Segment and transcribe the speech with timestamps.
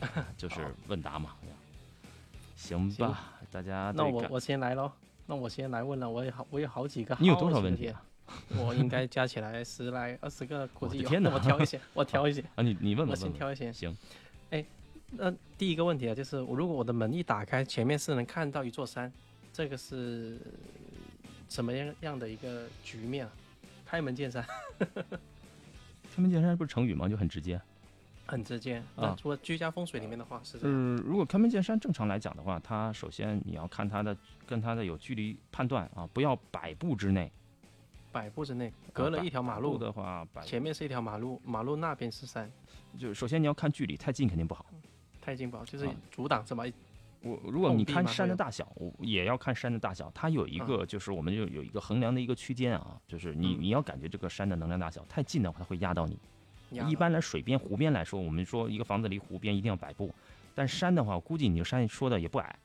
[0.36, 1.34] 就是问答嘛。
[2.56, 4.90] 行行吧，大家那我我先来喽，
[5.26, 7.16] 那我先来问了，我也好我有好几个。
[7.20, 8.02] 你有多少问题啊？？
[8.58, 11.04] 我应该加起来十来二十个，估计有。
[11.04, 13.24] 我天哪我挑一些， 我挑一些，啊，你你问我吧，问吧。
[13.24, 13.72] 先挑一些。
[13.72, 13.96] 行，
[14.50, 14.64] 哎
[15.10, 19.12] 那第一个问题啊，就是我如果我的门一打开，前面是能看到一座山，
[19.52, 20.38] 这个是
[21.48, 23.32] 什么样样的一个局面啊？
[23.84, 24.44] 开门见山，
[24.78, 27.06] 开门见山不是成语吗？
[27.08, 27.60] 就很直接。
[28.26, 28.82] 很直接。
[28.96, 37.30] 啊除了居家风水里面的话是这样，嗯，如果开门见山，正常来讲的话，它首先你要看它的跟它的有距离判断啊，不要百步之内。
[38.12, 42.50] 百步之内隔了一条马路，的话，百前面是一条马路，马路那边是山，
[42.98, 44.64] 就首先你要看距离，太近肯定不好。
[45.20, 46.64] 太近不好，就是啊阻挡是吧？
[47.20, 56.18] 我如果你看山的大小，我也要看山的大小，它有一啊个就是我们就有一个衡量的一个区间啊，就是你嗯你要感觉这个山的能量大小太近的话，它会压到你。
[56.70, 60.12] 一般来水边、湖边来说，我们说一个房子离湖边一定要百步，
[60.54, 62.56] 但山的话，我估计你这山说的也不矮，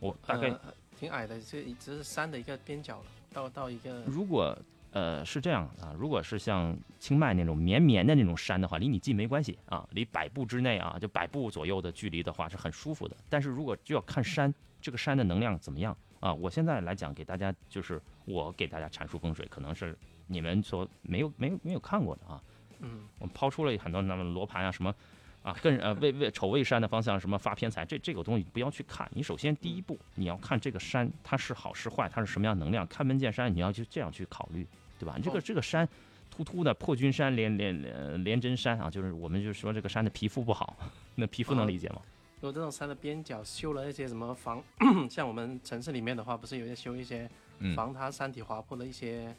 [0.00, 4.56] 我大概呃挺矮的，这只是山的一个边角了，到到一个如果
[4.92, 13.16] 呃是这样啊，如果是像清迈那种绵绵的那种山的话，离你近没关系啊，离百步之内啊，就百步左右的距离的话是很舒服的。
[13.28, 16.32] 但是如果就要看山，这个山的能量怎么样啊？
[16.34, 22.42] 我现在来讲给大家，就是我给大家阐述风水，可能是你们所没有没有没有看过的啊。
[22.84, 24.94] 嗯我们抛出了很多那么罗盘啊什么。
[25.42, 29.06] 啊，更呃为为丑未山的方向什么发偏财，这这个东西不要去看。
[29.12, 32.86] 你首先第一步你要看这个山它是好是坏，它是什么样能量。
[32.86, 34.66] 开门见山，你要去这样去考虑，
[34.98, 35.18] 对吧？
[35.22, 35.86] 这个哦这个山
[36.30, 40.74] 突突的破军山、连连连连真山啊，就是我们就说这个山的皮肤不好，
[41.14, 42.00] 那皮肤能哦理解吗？
[42.40, 44.64] 如果这种山的边角修了一些什么防，
[45.10, 49.36] 像我们城市里面的话，不是有些修一些嗯，防它山体滑坡的一些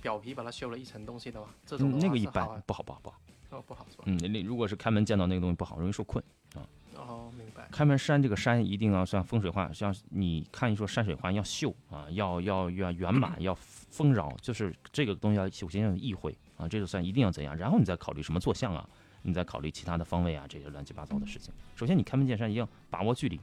[0.00, 1.48] 表皮，把它修了一层东西的话？
[1.66, 3.20] 这种嗯那个一般不好不好不好。
[3.50, 4.04] 哦不好是吧？
[4.06, 6.62] 嗯，那如果是开门见到那个东西不好，容易受困啊。
[6.94, 7.66] 哦，明白。
[7.72, 18.88] 开门山这个山一定要像风水画，像你看一说山水画要秀啊，要要要圆满， 要丰饶，就是这个东西要首先要有意会啊，这个算一定要怎样，然后你再考虑什么坐向啊，
[19.22, 21.52] 你再考虑其他的方位啊，这些乱七八糟的事情。
[21.74, 23.40] 首先你开门见山一定要把握距离，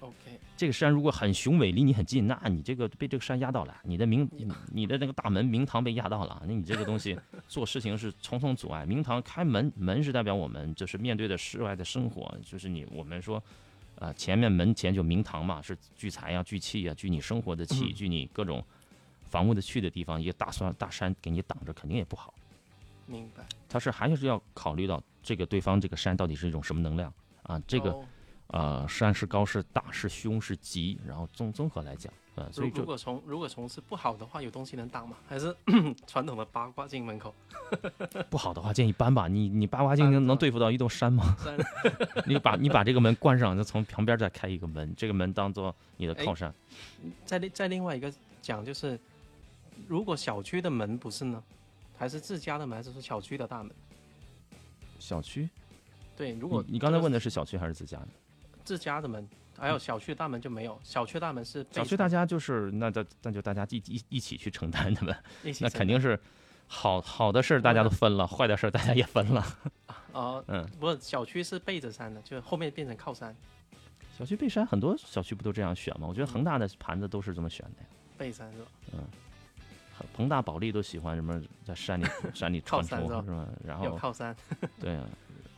[0.00, 4.28] OK，这个山如果很雄伟，离你很近，那你这个被这个山压到了，你的明
[4.70, 8.86] 你的那个大门明堂被压到了，那你这个东西做事情是重重阻碍。
[8.86, 13.42] 明堂开门，门是代表我们就是面对的室外的生活，就是你我们说，
[13.96, 18.64] 呃，前面门前就明堂嘛，是聚财呀、聚气呀、聚你生活的气，嗯聚你各种
[19.24, 22.32] 房屋的去的地方，一个大山大山给你挡着，肯定也不好。
[23.06, 23.44] 明白。
[23.68, 27.98] 他是还是要考虑到这个对方这个山到底是一种什么能量啊，这个。
[28.48, 35.16] 哦呃，山是高是大是凶是吉，然后综综合来讲，呃，所以如如果从如果从是不好的话，有东西能挡吗？
[35.26, 35.54] 还是
[36.06, 37.34] 传统的八卦镜门口？
[38.30, 39.26] 不好的话建议搬吧。
[39.26, 41.36] 你你八卦镜能能对付到一栋山吗？
[41.42, 41.56] 山
[42.28, 46.54] 你把你把这个门关上，就从旁边再开一个门，这个门当做你的哎靠山。
[47.24, 48.12] 再另再另外一个
[48.42, 49.00] 讲就是，
[49.88, 51.42] 如果小区的门不是呢，
[51.96, 53.74] 还是自家的门，还是说小区的大门？
[55.00, 55.48] 小区，
[56.16, 58.08] 对，如果你你刚才问的的是小区还是自家的？
[58.64, 65.16] 自家的门，还有小区的大门就没有，小区大门是小区大家就是那那那就大家一一一起去承担的呗。
[65.60, 66.18] 那肯定是
[66.66, 69.44] 好好的事儿大家都分了，坏的事儿大家也分了。
[70.12, 73.36] 哦，嗯，不是小区是背着山的，就后面变成靠山
[74.16, 76.06] 小区背山很多小区不都这样选吗？
[76.08, 77.88] 我觉得嗯恒大的盘子都是这么选的呀。
[78.16, 78.66] 背山是吧？
[78.92, 79.00] 嗯
[80.16, 82.04] 恒大、保利都喜欢什么在山里
[82.34, 83.46] 山里 靠穿山是吧？
[83.64, 84.34] 然后有靠山，
[84.80, 85.04] 对啊，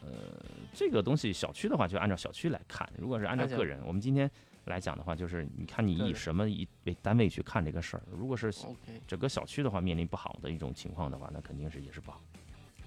[0.06, 0.40] 呃，
[0.72, 4.30] 这个东西小区的话就按照小区来看，如果是按照个人，我们今天
[4.66, 8.02] 来讲的话，就是你看你以什么以为单位去看这个事儿。
[8.10, 8.52] 如果是
[9.06, 12.20] 整个小区的话，面临不好的一种情况的话，那肯定是也是不好。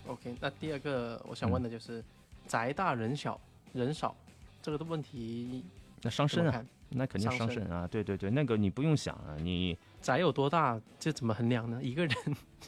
[0.08, 0.36] OK。
[0.40, 2.04] 那第二个我嗯想问的就是，
[2.48, 3.40] 宅大人小
[3.74, 4.16] 人少
[4.62, 5.64] 这个的问题
[6.02, 6.66] 那伤身啊？
[6.90, 7.86] 那肯定伤身啊！
[7.86, 11.80] 对对对，那个你不用想啊，你宅有多大，这怎么衡量呢？
[11.84, 12.16] 一个人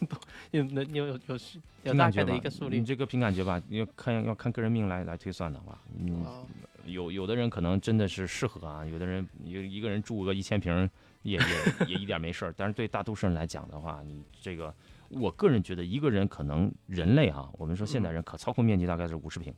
[0.10, 0.18] 都
[0.52, 1.18] 有能有有
[1.84, 2.86] 有大概的一，个数量你。
[2.86, 6.46] 这个凭感觉吧，要看要看个人命来来推算的话，嗯，哦，
[6.86, 10.90] 有有的人可能真的是适合啊，有的人一个一个人住个一千平
[11.24, 14.74] 也也 也一点没事儿，但是对大多数人来讲的话，你这个
[15.10, 19.54] 我个人觉得一个人可能人类啊，我们说现代人可操控面积大概是五十平，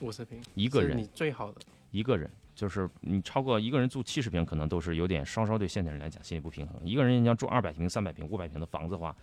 [0.00, 1.60] 五十平，一个人你最好的。
[1.90, 2.30] 一个人
[2.60, 6.78] 就是你超过一个人住七十平，可能都是有点稍稍对现代人来讲心理不平衡。
[6.84, 9.16] 一个人要住二百平、三百平、五百平的房子的话，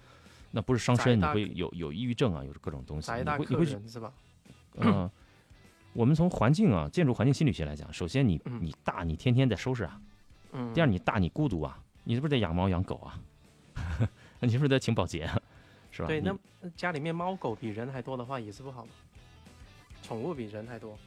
[0.49, 3.23] 那不是伤身，你会有有抑郁症啊，有各种东西，你
[3.55, 4.11] 会你是吧？
[4.77, 5.07] 嗯，
[5.93, 10.01] 我们从环境啊，建筑环境心理学来讲，首先你嗯你大，你天天得收拾啊。
[10.53, 10.73] 嗯。
[10.73, 13.21] 第二，你大你孤独啊，你是不是得养猫养狗啊？
[14.41, 15.39] 你是不是得请保洁啊？
[15.91, 16.07] 是吧？
[16.07, 16.35] 对，那
[16.75, 18.89] 家里面猫狗比人还多的话也是不好的，
[20.01, 20.97] 宠物比人还多。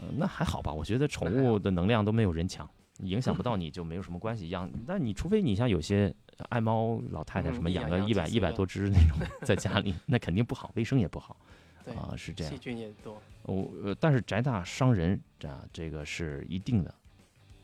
[0.00, 2.68] 呃，那还好吧，我觉得宠物的能量都没有人强，
[3.00, 4.48] 影响不到你就没有什么关系。
[4.48, 6.14] 养，但你除非你像有些
[6.48, 11.36] 爱猫老太太什么养个嗯一百一百多 只那种在家里，那肯定不好，卫生也不好
[11.84, 12.58] 对，啊，是这样细。
[12.58, 13.20] 菌也多。
[13.44, 16.94] 我呃，但是宅大伤人啊，这个是一定的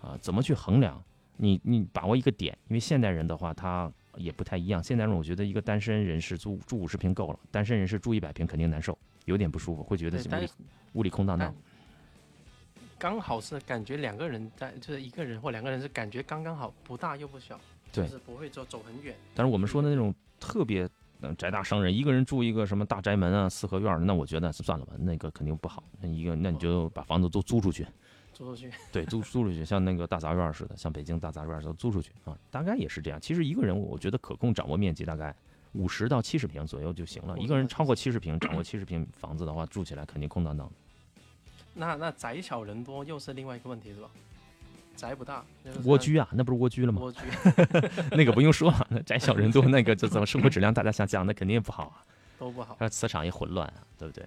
[0.01, 0.19] 啊。
[0.21, 1.03] 怎么去衡量？
[1.37, 4.83] 你你把握一个点，因为现代人的话，他也不太一样。
[4.83, 10.49] 现代人我觉得一个单身人士住住五十平够了，单身人士住一百平肯定难受，有点不舒服，会觉得对，屋里
[10.95, 11.55] 屋里空荡荡。
[12.99, 17.59] 刚好是感觉两个人在，就是一个人或两个人是感觉刚刚好，不大又不小，
[17.93, 19.15] 对就是不会走走很远。
[19.35, 20.89] 但是我们说的那种特别
[21.21, 25.85] 嗯宅大商人，一个人住一个什么大宅门啊、四合院，那我觉得算了吧，那个肯定不好。
[26.01, 27.87] 那一个那你就把房子都租出去，
[28.33, 33.21] 租出去， 对，租租出去，像那个大杂院似的，像北京大杂院都租出去啊，大概也是这样。
[33.21, 35.33] 其实一个人，我觉得可控掌握面积大概
[35.73, 37.39] 五十到七十平左右就行了。
[37.39, 40.69] 一个人超过七十平，掌握七十平房子的话，住起来肯定空荡荡。
[41.79, 44.11] 那那宅小人多又是另外一个问题是吧？
[44.97, 45.45] 宅不大，
[45.85, 47.01] 蜗居啊，那不是蜗居了吗？
[47.01, 47.21] 蜗居，
[48.11, 52.03] 那个不用说了，那宅小人多，那个这怎么生活质量大大下降，那肯定不好啊。
[52.37, 52.77] 都不好。
[52.81, 54.25] 那磁场也混乱啊，对不对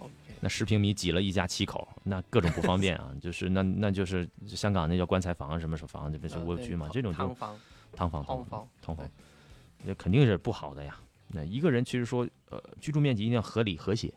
[0.00, 6.88] ？OK，那十平米挤了一家七口，那各种不方便啊， 就是那那就是香港那叫棺材房什么什么房，这不是蜗居嘛？
[6.92, 7.60] 这种就汤房、
[7.94, 9.08] 汤房、荒房，通房，
[9.84, 10.96] 那肯定是不好的呀。
[11.28, 14.12] 那一个人其实说，呃，居住面积一定要合理和谐。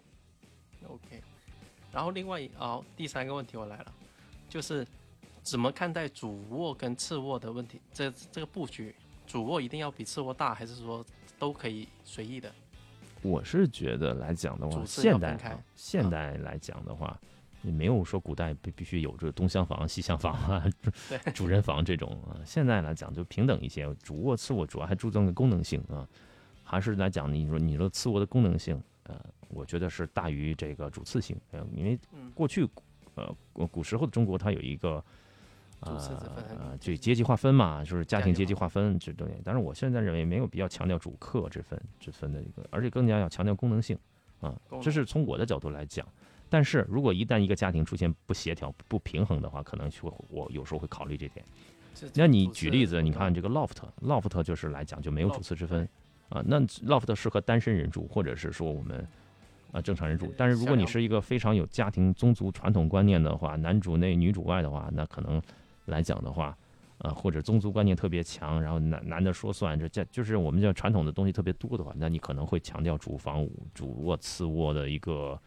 [1.95, 3.93] 然后另外一哦，第三个问题我来了，
[4.49, 4.85] 就是
[5.41, 7.79] 怎么看待主卧跟次卧的问题？
[7.93, 8.93] 这这个布局，
[9.25, 11.05] 主卧一定要比次卧大，还是说
[11.39, 12.53] 都可以随意的？
[13.21, 17.17] 我是觉得来讲的话，现代现代来讲的话，
[17.61, 20.65] 你没有说古代必必须有这东厢房、西厢房啊、
[21.33, 22.35] 主主人房这种啊。
[22.45, 26.05] 现在来讲就平等一些，主卧、次卧主要还注重个功能性啊，
[26.61, 29.17] 还是来讲你说你说次卧的功能性，呃，
[29.55, 32.67] 我觉得是大于这个主次性，呃，因为嗯过去
[33.15, 35.03] 呃古古时候的中国它有一个。
[35.81, 39.35] 呃，对阶级划分嘛，就是家庭阶级划划分这东西。
[39.43, 43.95] 但是我现在认为没有必要强调主客之分之分的一个，而且更加要强调功能性
[44.39, 46.07] 啊功，这是从我的角度来讲。
[46.49, 51.45] 但是如果一旦一个家庭出现不协调、不平衡的话，可能就会我有时候会考虑这点。
[52.15, 55.87] 那你举例子，你看这个 loft，loft 就是来讲就没有主次之分
[56.29, 56.41] 啊。
[56.47, 59.05] 那 loft 适合单身人住，或者是说我们
[59.75, 60.33] 啊正常人住。
[60.37, 65.41] 但是如果你是一个非常有家庭宗族传统观念的话，男主内女主外的话，那可能
[65.85, 66.57] 来讲的话，
[66.99, 75.39] 呃或者宗族观念特别强，然后男男的说算，这这就是我们叫传统的东西特别多的话，那你可能会强调主房主卧次卧的一个。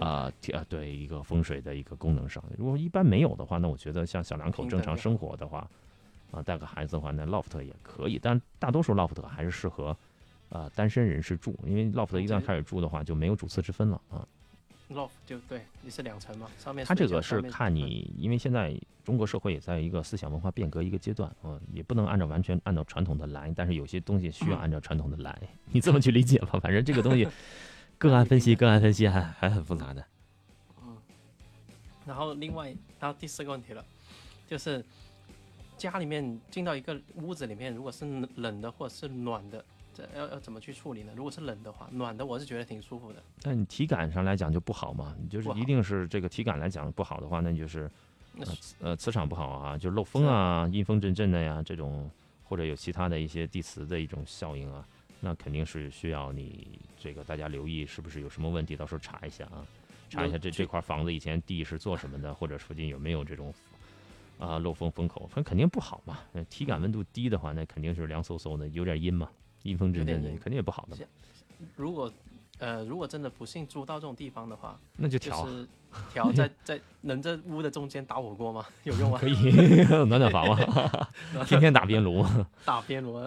[0.00, 5.68] 啊，提啊，对一个风水的一个功能上，如果一般没有的话，那我觉得像小两口正常生活的话，
[6.30, 9.94] 啊，带个孩子的话，那 loft 也可以，但大多数 loft 还是适合
[10.52, 14.26] 啊单身人士住，因为 loft 一旦开始住的话，就没有主次之分了啊。
[14.90, 25.36] loft 就对，你是两层嘛，上面它这个是看你，因为现在中国社会也在一个思想文化变革一个阶段，嗯，也不能按照完全按照传统的来，但是有些东西需要按照传统的来，
[25.72, 27.26] 你这么去理解吧，反正这个东西
[27.96, 30.04] 个案分析，个案分析还还很复杂的。
[30.82, 30.96] 嗯
[32.04, 32.66] 然后另外
[32.98, 33.82] 然后第四个问题了，
[34.48, 34.84] 就是
[35.78, 38.04] 家里面进到一个屋子里面，如果是
[38.34, 41.12] 冷的或者是暖的，这要要怎么去处理呢？
[41.14, 43.22] 如果是冷的话，暖的我是觉得挺舒服的。
[43.42, 47.90] 但你体感上来讲就不好嘛，你就是一定是这个体感来讲不好的话，那你就是
[48.80, 52.10] 呃磁场不好啊，就是漏风啊、阴风阵阵的呀这种，
[52.44, 54.86] 或者有其他的一些地磁的一种效应啊，
[55.20, 59.66] 那肯定是需要你这个大家留意是不是有什么问题，到时候查一下啊，
[60.08, 63.52] 查一下这这块房子以前地是做什么的，或者附近有没有这种
[64.38, 66.18] 啊漏风风口，反正肯定不好嘛。
[66.32, 69.30] 那体感温度低的话，那肯定是凉飕飕的，有点阴嘛，
[69.62, 70.96] 阴风阵阵肯定也不好的，
[71.76, 72.12] 如果
[72.58, 75.44] 呃如果真的不幸租到这种地方的话，那就调。
[75.44, 75.66] 就是
[76.10, 78.64] 调在 在能在屋的中间打火锅吗？
[78.84, 79.18] 有用吗？
[79.20, 79.34] 可以
[80.08, 82.24] 暖暖房嘛，天天打边炉，
[82.64, 83.22] 打边炉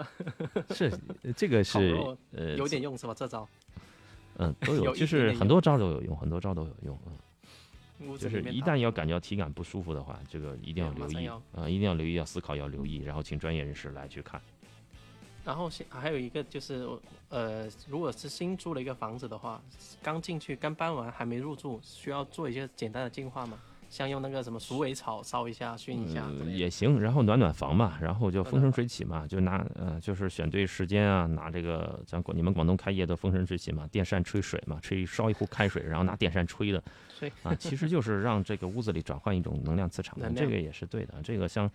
[0.72, 0.92] 是
[1.38, 1.96] 这个是
[2.32, 3.13] 呃有点用是吧？
[3.13, 3.48] 这招
[4.38, 7.00] 嗯都有，有就是很多招都有用，很多招都有用。
[8.00, 14.42] 嗯，就是一旦要感觉到体感不舒服的话，这个一定要留意啊，一定要留意，要思考，要留意，然后请专业人士来去看。
[15.46, 16.88] 然后现还有一个就是，
[17.30, 19.62] 呃，如果是新租了一个房子的话，
[20.02, 23.58] 刚进去刚搬完还没入住，需要做一些简单的净化吗？
[23.88, 26.28] 像用那个什么鼠尾草烧一下、熏一下。
[26.48, 36.84] 也行，然后暖暖房嘛，然后就风生水起嘛，就拿呃，就是选对时间啊，拿这个咱广你们广东开业的风生水起嘛，电扇吹水嘛，吹烧一壶开水，然后拿电扇吹的
[37.18, 41.14] 吹啊，其实就是让这个屋子里转换一种能量磁场这个也是对的。
[41.24, 41.70] 这个像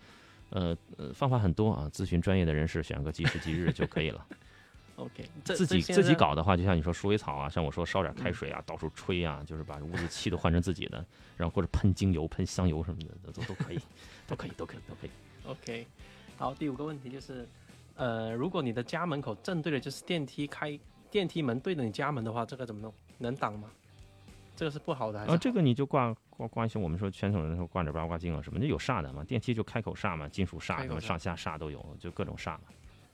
[0.51, 4.25] 呃呃方法很多啊，咨询专业的人士，选个吉时吉日就可以了。
[4.97, 11.03] OK，自己自己搞的话，就像你说鼠尾草啊，像我说烧点开水啊，到处吹啊，就是把屋子气都换成自己的，
[11.37, 13.79] 然后或者喷精油、喷香油什么的，都都可以，
[14.27, 15.09] 都可以，都可以，都可以。
[15.47, 15.87] OK，
[16.37, 17.47] 好，第五个问题就是，
[17.95, 20.77] 呃，如果你的家门口正对的就是电梯开
[21.09, 22.93] 电梯门对着你家门的话，这个怎么弄？
[23.17, 23.69] 能挡吗？
[24.55, 32.61] 这个是不好的还是这个你就挂挂挂一些我们说传统人说挂点八卦镜啊什么的，有煞的嘛，电梯就开口煞嘛，金属煞什么上下煞都有，就各种煞嘛。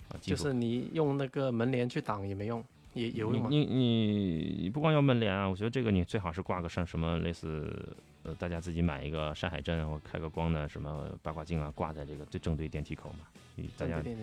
[0.10, 3.48] 啊，就是你用那个门帘去挡也没用，也有用吗？
[3.50, 13.26] 你你你不光要门帘啊，我觉得这个你最好是挂个像什么类似呃，大家自己买一个山海镇或开个光的什么八卦镜啊，挂在这个最正对电梯口嘛。
[13.56, 14.16] 你大正家对。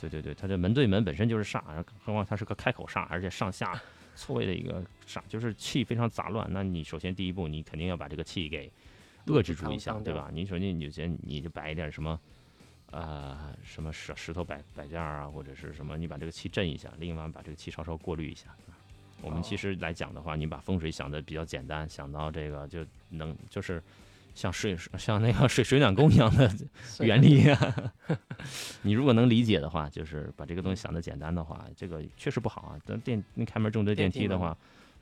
[0.00, 3.80] 对对对，它这门对门本身就是煞，然后何况它是个开口煞，而且上下
[4.14, 6.46] 错位的一个啥，就是气非常杂乱。
[6.50, 8.70] 那你首先第一步，你肯定要把这个气给
[9.26, 10.30] 遏制住一下，对吧？
[10.32, 12.18] 你首先你就先你就摆一点什么。
[12.90, 18.54] 呃，什么石石头摆摆件儿啊，或者是什么，你把这个气震一下，另外把这个气稍稍过滤一下。
[19.22, 23.82] 我们其哦实来讲的话，你把风水想的比较简单，想到这个就能就是
[24.34, 26.50] 像水 像那个水水暖工一样的
[27.00, 27.92] 原理啊。
[28.82, 32.78] 你如果能理解的话，就是把这个东西想的简单的话，这个确实不好啊。
[32.84, 34.56] 等电你开门正对电电梯的话，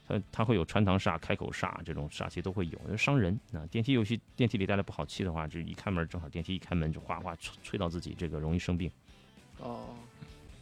[0.06, 3.66] 它它会有穿堂煞、开口煞这种煞气都会有，就伤人啊。
[3.70, 8.90] 电梯尤其电梯里带来不好气的话，就一开门正好电梯一开门就哗哗吹吹到自己，这个容易生病。
[9.58, 9.94] 哦，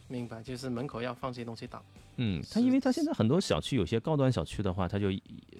[0.09, 1.81] 明白，就是门口要放些东西挡。
[2.17, 5.07] 嗯，它因为它现在很多小区有些高端小区的话，它就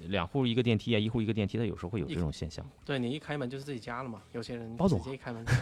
[0.07, 2.65] 两户一个电梯啊，一户一个电梯，它有时候会有这种现象。
[2.83, 5.45] 对你一开门就是自己家了嘛，有些人包总直接一开门。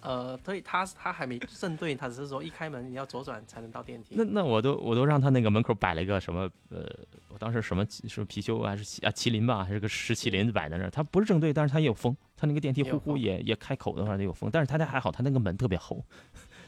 [0.00, 4.14] 呃，对，他他还没正对，他只是说一开门你要左转才能到电梯。
[4.16, 6.88] 那那我都我都让他那个门口摆了一个什么呃，
[7.28, 16.04] 我当时什么什么貔貅还是麒啊麒麟吧，还是个石麒麟摆在那儿，它不是正对，但是他也有风，他那个电梯呼呼也也开口的话也有风，但是他家还好，他那个门特别厚，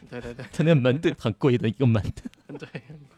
[0.11, 2.03] 对对对他那门对很贵的一个门，
[2.59, 2.69] 对，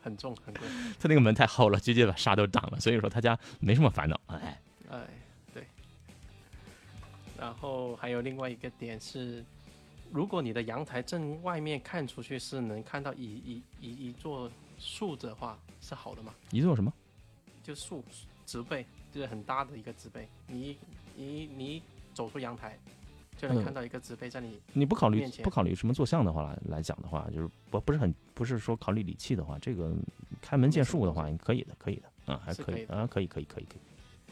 [0.03, 0.63] 很重很贵。
[0.99, 4.61] 他那个门太厚了，直接把沙都挡了，所以说他家没什么烦恼，哎，
[4.91, 5.07] 哎，
[5.53, 5.65] 对。
[7.39, 9.45] 然后还有另外一个点是，
[10.11, 16.35] 如果你的阳台正外面看出去是能看到一一一一座树的话，是好的吗？
[16.51, 16.93] 一座什么？
[17.63, 18.03] 就树
[18.47, 20.77] 植被，就是很大的一个植被，你一
[21.15, 21.83] 你你
[22.15, 22.77] 走出阳台，
[23.41, 24.61] 就能嗯看到一个植被在你。
[24.75, 29.95] 你不考虑不考虑什么坐向的话来来讲的话，就是不不是很不是说考虑理气的话，这个
[30.43, 33.81] 开门见树的话，可以的，可以的，啊，还可以的可以啊，可以可以可以可以。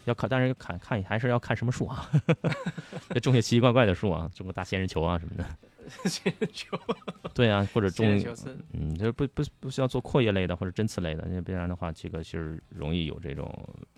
[0.05, 2.11] 要看，但是要看看还是要看什么树啊，
[3.09, 5.45] 别种些奇奇怪怪的树啊，种个大仙人球啊什么的。
[6.05, 6.79] 仙人球，
[7.33, 8.07] 对啊，或者种
[8.75, 13.47] 嗯，就是不不不需要做阔叶类的或者针刺类的，那不然的话，这个是容易有这种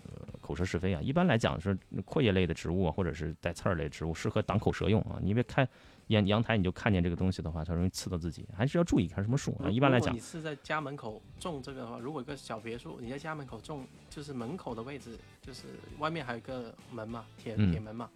[0.41, 0.99] 口舌是非啊。
[1.01, 5.17] 一般来讲是阔叶类的植物啊，或者是带刺儿类植物，适合挡口舌用啊。
[5.21, 5.67] 你别看
[6.07, 9.69] 阳阳台你就看见这个东西的话，它容易刺到自己，还是要注意看什么树啊。
[9.69, 15.67] 一般来讲你，是在家门口种这个的话，如果一个小别墅，你在家门口种，就是门口的位置，就是
[15.99, 18.09] 外面还有一个门嘛，铁嗯铁门嘛，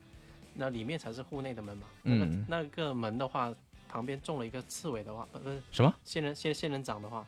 [0.54, 1.88] 那里面才是户内的门嘛。
[2.04, 3.54] 那个嗯那个门的话，
[3.88, 5.94] 旁边种了一个刺猬的话，不不是什么？
[6.04, 7.26] 仙人仙仙人掌的话，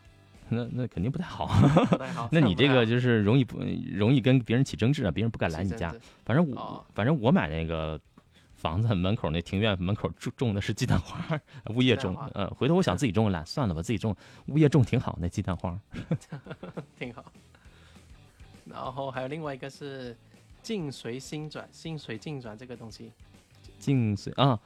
[0.50, 1.48] 那那肯定不太好。
[1.86, 2.30] 不太好。
[2.34, 3.60] 那你这个就就是容易不
[3.94, 5.94] 容易跟别人起争执啊，别人不敢来你家。
[6.26, 8.00] 反正我、哦反正我买那个
[8.56, 11.40] 房子门口那庭院门口种种的是鸡蛋花，
[11.76, 12.18] 物业种。
[12.34, 14.16] 嗯，回头我想自己种了，算了吧，自己种，
[14.48, 15.80] 物业种挺好，那鸡蛋花。
[16.98, 17.24] 挺好。
[18.66, 20.16] 然后还有另外一个是
[20.62, 23.12] 境随心转，心随境转这个东西，
[23.80, 24.60] 境随啊，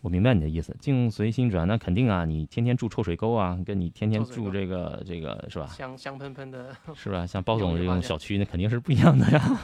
[0.00, 5.66] 我明白你的意思，境随心转，那肯定啊，你天天住臭水沟啊，跟你天天住这个这个是吧？
[5.66, 7.26] 香香喷喷的，是吧？
[7.26, 9.42] 像包总这种小区，那肯定是不一样的呀。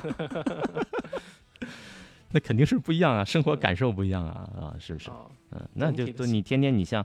[2.34, 5.10] 那肯定是不一样啊，生活感受不一样啊啊，是不是？
[5.10, 7.04] 哦，嗯，那就整体的习都你天天你像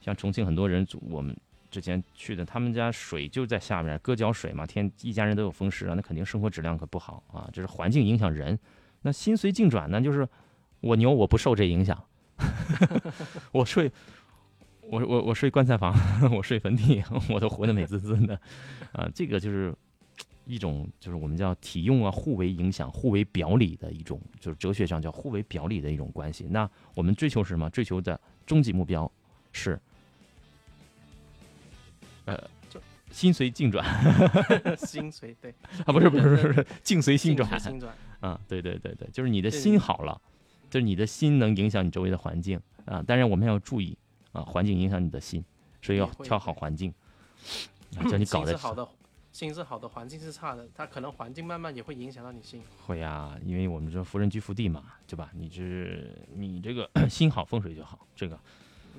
[0.00, 1.36] 像重庆很多人住，我们
[1.70, 8.58] 之前去的，他们家水就在下面，割脚水嘛，天一家人都有风湿啊，那肯定生活质量可不好啊，这是环境影响人。
[9.02, 10.26] 那心随境转呢，就是
[10.80, 12.02] 我牛我不受这影响，
[13.52, 13.90] 我睡
[14.82, 15.94] 我我我睡棺材房，
[16.34, 18.38] 我睡坟地， 我都活得美滋滋的
[18.92, 19.74] 啊，这个就是。
[20.46, 26.46] 一种就是我们叫体用啊，互为影响、互为表里的一种，就是哲学上叫互为表里的一种关系。
[26.50, 27.70] 那我们追求是什么？
[27.70, 29.10] 追求的终极目标
[29.52, 29.80] 是，
[32.26, 32.36] 呃
[32.68, 32.78] 就，
[33.10, 33.82] 心随境转
[34.76, 35.50] 心随对，
[35.86, 40.20] 啊，不是不是不是境随心转心转，啊，对对对对，就是你的心好了，
[40.74, 43.00] 就是你的心能影响你周围的环境啊。
[43.00, 43.96] 当然我们要注意
[44.32, 45.44] 啊，环境影响你的心，
[45.80, 46.92] 所以要挑好环境。
[47.96, 48.88] 啊叫你搞的心是好的，
[49.30, 52.60] 心是好的，环境是差的，它可能环境慢慢也会影响到你心。
[52.84, 55.30] 会啊，因为我们说福人居福地嘛，对吧？
[55.32, 55.62] 你这
[56.34, 58.36] 你这个 心好，风水就好，这个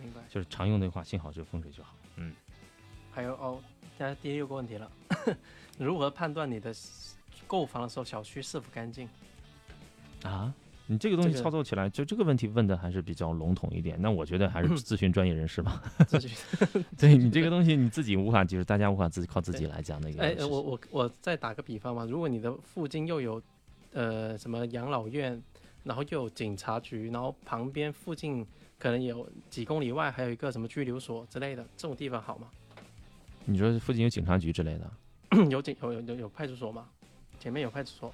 [0.01, 0.21] 明白？
[0.29, 1.93] 就是常用的话，心好就风水就好。
[2.15, 2.33] 嗯，
[3.11, 3.61] 还有哦，
[3.97, 4.89] 现在第六个问题了，
[5.77, 6.73] 如何判断你的
[7.45, 9.09] 购房的时候小区是否干净？
[10.23, 10.53] 啊，
[10.87, 13.99] 你这个东西操作起来，就这个问题问的还是比较笼统一点。
[13.99, 15.81] 那我觉得还是咨询专业人士吧。
[16.07, 16.29] 咨询
[16.97, 20.35] 对你这个东西你自己无法，就是大家无法自己靠自己 来讲那个哎。
[20.45, 23.41] 我我我再打个比方嘛，如果你的附近又有
[23.93, 25.41] 呃什么养老院，
[25.83, 28.45] 然后又有警察局，然后旁边附近
[28.77, 32.47] 可能有几公里外还有一个什么拘留所之类的，这种地方好吗？
[33.45, 36.87] 你说附近有警察局之类的，有警有有有有派出所吗？
[37.39, 38.13] 前面有派出所，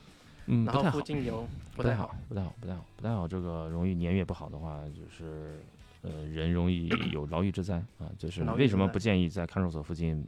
[0.51, 1.01] 嗯，然后附。
[1.01, 3.27] 近有不太好，，不太好，不太好，不太好。
[3.27, 5.59] 这个容易年月不好的话，就是
[6.01, 8.05] 呃，人容易 有牢狱之灾啊。
[8.17, 10.23] 就是为什么不建议在看守所附近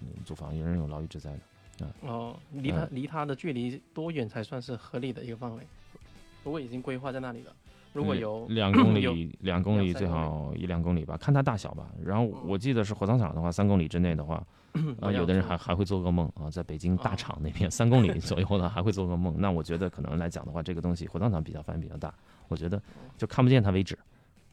[0.00, 0.54] 嗯租房？
[0.54, 1.32] 有人有牢狱之灾
[1.78, 1.86] 的。
[2.02, 5.62] 哦，离他嗯离他的距离多远才算是合理的一个范围？
[6.44, 7.52] 如果已经规划在那里了，
[7.92, 11.88] 如果嗯有两公里，两公里最好一两公里吧，看它大小吧。
[12.04, 14.44] 然后我记得是火葬场的话，三公里之内的话，
[15.00, 17.16] 啊，有的人还还会做噩梦啊，在北京大哦。
[17.16, 19.34] 厂那边三公里左右呢还会做噩梦。
[19.38, 22.12] 那我觉得可能来讲的话，这个东西火葬场比较范围比较大，
[22.48, 22.80] 我觉得
[23.16, 23.98] 就看不见它为止，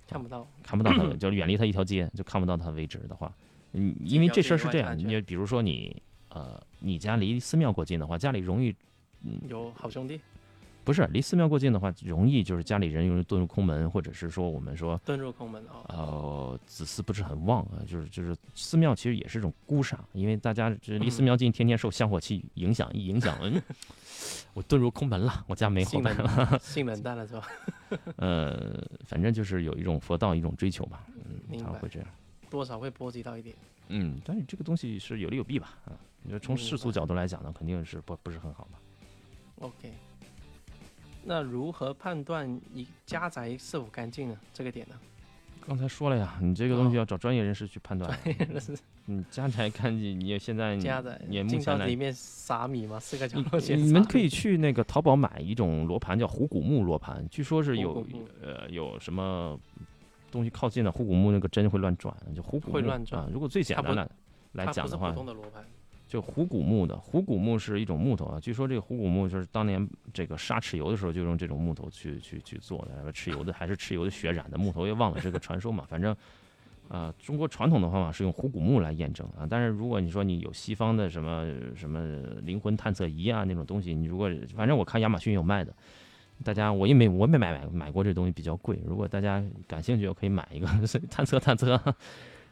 [0.07, 3.33] 看不到，看不到它， 就是远离它一条街就看不到它为止的话，
[3.73, 8.75] 嗯，因为这事儿是这样，你比如说你呃，你家离寺庙过近的话，家里容易
[9.47, 10.19] 有好兄弟
[10.85, 21.25] 不是离寺庙过近的话，容易就是家里人容易遁入空门，或者是说我们说遁入空门哦，呃，子嗣不是很旺啊，就是就是寺庙其实也是一种孤煞，因为大家这离寺嗯。
[21.25, 23.59] 庙近，天天受香火气影响，一影响，嗯，
[24.53, 26.13] 我遁入空门了，我家没后了，
[26.51, 27.47] 冷性冷淡了是吧？
[28.17, 31.03] 呃，反正就是有一种佛道一种追求吧，
[31.49, 32.07] 嗯，他会这样，
[32.49, 33.55] 多少会波及到一点。
[33.87, 38.79] 嗯，但是这个东西是有利有弊吧，啊，你说从世俗角度来讲呢，肯定是不不是很好吧
[39.59, 39.91] ，OK，
[41.25, 44.37] 那如何判断你家宅是否干净呢？
[44.53, 44.95] 这个点呢？
[45.67, 48.15] 刚才说了呀，你这个东西哦要找专业人士去判断，
[49.05, 52.99] 你家宅干净，你也现在家宅你也目前里面撒米吗？
[52.99, 58.05] 四个角你落写 你们可以去那个淘宝买一种罗盘，叫虎骨木罗盘，据说是有
[58.43, 59.59] 呃有什么
[60.29, 63.29] 东西靠近了，虎骨木那个针会乱转，就虎骨木会乱转啊。
[63.33, 64.11] 如果最简单的
[64.51, 65.65] 来讲的话，通的罗盘。
[66.15, 68.39] 就虎骨木的，虎骨木是一种木头啊。
[68.39, 75.83] 据说这个虎骨木就是当年这个杀蚩尤的时候就用这种木头去去去做的，蚩尤的还是蚩尤的血染的木头，也忘了这个传说嘛。
[75.89, 76.15] 反正，
[76.87, 79.45] 啊，中国传统的方法是用虎骨木来验证啊。
[79.49, 81.99] 但是如果你说你有西方的什么什么
[82.43, 85.75] 灵魂探测仪啊那种东西，你如果反正我看亚马逊有卖的。
[86.43, 88.79] 大家，我也没我没买买买过这东西比较贵。
[88.85, 90.67] 如果大家感兴趣，可以买一个
[91.09, 91.77] 探测探测，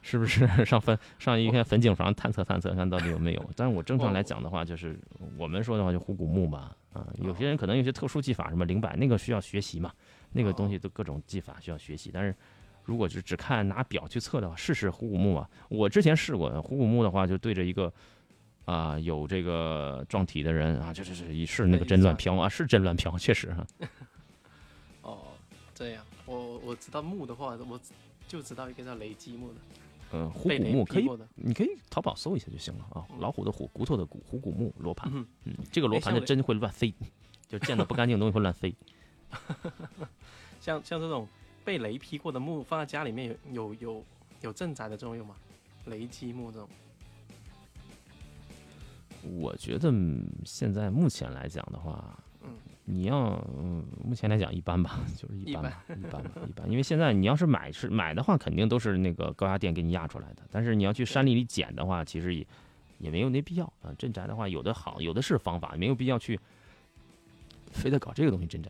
[0.04, 3.50] 是不是上坟上一片坟井房探测探测，看到底有没有？
[3.56, 5.00] 但是我正常来讲的话，就是
[5.36, 9.92] 我们说的话就虎骨木吧，啊，有些人可能有些特殊技法，什么灵摆那个需要学习嘛，
[10.32, 12.12] 那个东西都各种技法需要学习。
[12.14, 12.36] 但是
[12.84, 15.50] 如果是只看拿表去测的话，试试虎骨木啊。
[15.70, 17.92] 我之前试过虎骨木的话，就对着一个。
[18.66, 23.68] 啊，有这个撞体的人啊，就是是一是那个真乱飘啊，是真乱飘，确实啊。
[25.04, 25.24] 哦，
[25.76, 27.78] 这样，我我知道木的话，我
[28.26, 29.56] 就知道一个叫雷击木的，
[30.14, 31.10] 嗯，虎骨木可以。
[31.36, 35.12] 你可以淘宝搜一下就行了啊，老虎的虎，骨头的骨，虎骨木罗盘。
[35.14, 36.94] 嗯嗯，这个罗盘的针会乱飞，
[37.48, 38.74] 就见到不干净的东西会乱飞。
[40.62, 41.28] 像像这种
[41.66, 44.06] 被雷劈过的木，放在家里面有有有
[44.42, 45.36] 有镇宅的作用吗？
[45.86, 46.70] 雷击木这种，
[49.42, 52.23] 我觉得嗯现在目前来讲的话，嗯，
[52.86, 56.70] 你要嗯，目前来讲一般吧， 就是一一般吧，一般吧，一般。
[56.70, 60.44] 因为现在你要是买是买的话，肯定都是那个高压电给你压出来的。
[60.52, 62.46] 但是你要去山里里捡的话，其实也
[63.00, 63.94] 也没有那必要啊。
[63.98, 66.40] 镇宅的话，有的好，有的是方法，没有必要去
[67.72, 68.70] 非得搞这个东西镇宅。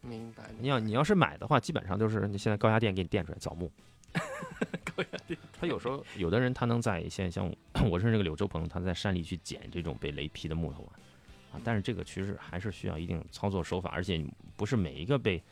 [0.00, 0.44] 明白。
[0.60, 3.70] 你要你要是买的话，基本上都是现在高压电给你电出来枣木。
[4.84, 7.52] 高压电，他有时候有的人他能在现在像
[7.88, 10.94] 我认识个柳州朋友，他在山里去捡这种被雷劈的木头啊，
[11.52, 14.24] 啊，但是这个其实还是需要一定操作手法，而且
[14.56, 15.42] 不是每一个被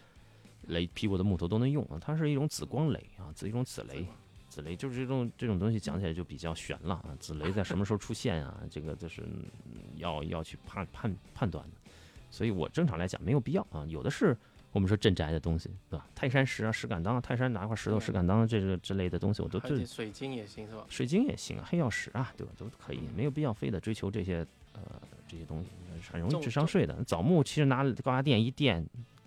[0.68, 4.06] 雷劈过的木头都能用啊，它是一种紫光雷啊，紫一种紫雷，
[4.48, 8.60] 紫雷就是这种这种东西讲起来就比较悬了啊，紫雷在什么时候出现啊？
[8.70, 11.90] 这个就是嗯要要去判判判断的，
[12.30, 14.36] 所以我正常来讲没有必要啊，有的是。
[14.70, 16.06] 我们说镇宅的东西，对吧？
[16.14, 20.84] 泰山石啊、石敢当啊，泰山拿块石头、石敢当这个之类的东西，我都对水晶也行是吧？
[20.90, 22.52] 水晶也行啊，黑曜石啊，对吧？
[22.58, 24.82] 都可以，没有必要非得追求这些呃
[25.28, 25.68] 这些东西，
[26.10, 27.04] 很容易智商税的。
[27.04, 28.84] 枣木其实拿高压电一电，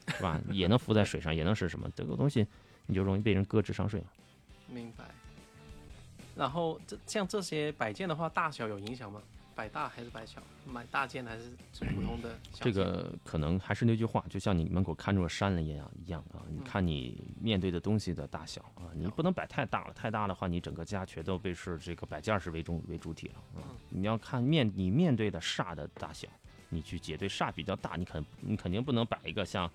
[0.08, 0.42] 是吧？
[0.52, 1.90] 也能浮在水上，也能是什么？
[1.96, 2.46] 这个东西
[2.88, 4.08] 你就容易被人割智商税了。
[4.68, 5.06] 明白。
[6.36, 9.22] 然后这像这些摆件的话，大小有影响吗？
[9.56, 10.42] 摆大还是摆小？
[10.66, 12.38] 买大件还是普通的？
[12.54, 16.44] 这个可能还是那句话，就像你门口看中了山了一样一样啊。
[16.50, 23.66] 你看你面对的东西的大小啊，你不能摆太大了，太大的话，你整个家全都被是这个摆件是为中为主体了啊。
[23.90, 26.28] 你要看面你面对的煞的大小，
[26.70, 29.70] 你去解对煞比较大，你肯你肯定不能摆一个像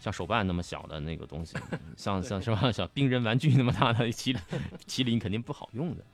[0.00, 1.56] 像手办那么小的那个东西，
[1.96, 4.42] 像像是吧，像冰人玩具那么大的麒麟
[4.86, 6.04] 麒麟肯定不好用的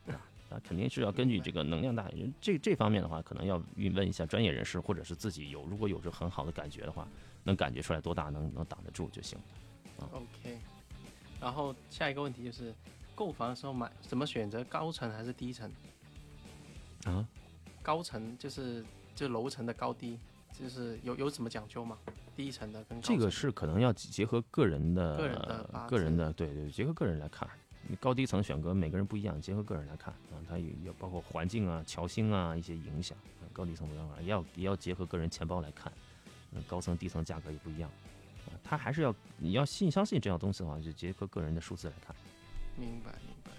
[0.51, 0.57] 啊。
[0.57, 7.07] 啊，肯定是要根据这个能量大，这这方面的话，可能要问一下专业人士，或者是自己有，如果有着很好的感觉的话，
[7.45, 9.39] 能感觉出来多大能能挡得住就行。
[9.99, 10.59] 啊，OK。
[11.41, 12.75] 然后下一个问题就是，
[13.15, 15.71] 购房的时候买怎么选择高层还是低层？
[17.05, 17.27] 啊，
[17.83, 18.85] 高层就是
[19.15, 20.19] 就楼层的高低，
[20.53, 21.99] 就是有有什么讲究吗？
[22.35, 27.49] 低层的跟这个是可能要结合个人的个人的个人的对对，结合个人来看。
[27.91, 33.17] 你高低层选择每个人不一样，结合个人来看啊，它也要包括环境啊、桥星啊一些影响。
[33.53, 35.93] 高低层没办法，也要也要结合个人钱包来看。
[36.53, 37.91] 嗯，高层低层价格也不一样
[38.47, 42.15] 啊，它还是要你要信相信这样东西的话，就结合个人的数字来看。
[42.77, 43.51] 明白明白。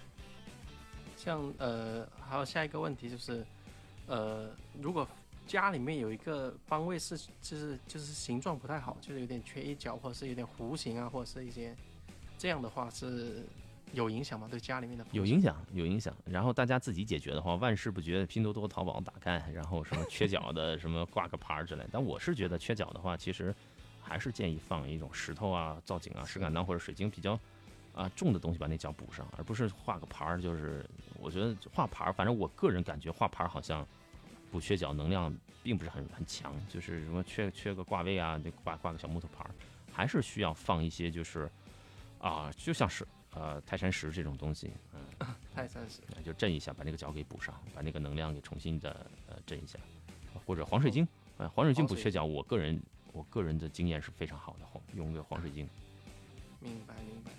[1.16, 3.46] 像呃，还有下一个问题就是，
[4.06, 4.50] 呃，
[4.80, 5.06] 如果
[5.46, 11.76] 家里面有一个方位是就是就是形状不太好，就是有点缺一角，或者是有点弧形啊，或者是一些
[12.38, 13.44] 这样的话是。
[13.92, 14.46] 有影响吗？
[14.50, 16.14] 对家里面的有影响，有影响。
[16.24, 21.84] 然后大家自己解决的话，万事不绝，拼多多、淘宝打开，然后什么缺角的，什么挂个牌儿之类。
[21.90, 23.54] 但我是觉得缺角的话，其实
[24.00, 27.38] 还是建议放一种石头啊、造景啊、石敢当或者水晶比较
[27.94, 30.40] 啊重的东西把那角补上，而不是画个牌儿。
[30.40, 30.84] 就是
[31.18, 33.86] 我觉得画牌儿，反正我个人感觉画牌儿好像
[34.52, 36.54] 补缺角能量并不是很很强。
[36.68, 39.50] 就是什么缺缺个挂位啊，就挂挂个小木头牌儿，
[39.92, 41.50] 还是需要放一些就是
[42.20, 43.04] 啊，就像是。
[43.32, 49.78] 呃，泰山石这种东西， 嗯，泰山石，就震一下，把那个角给补上，把那个能量给重新的呃震一下，
[50.44, 51.06] 或者黄水晶，
[51.38, 52.80] 呃，黄水晶补缺角，我个人
[53.12, 55.68] 我个人的经验是非常好的，用个黄水晶。
[56.58, 57.30] 明白明白。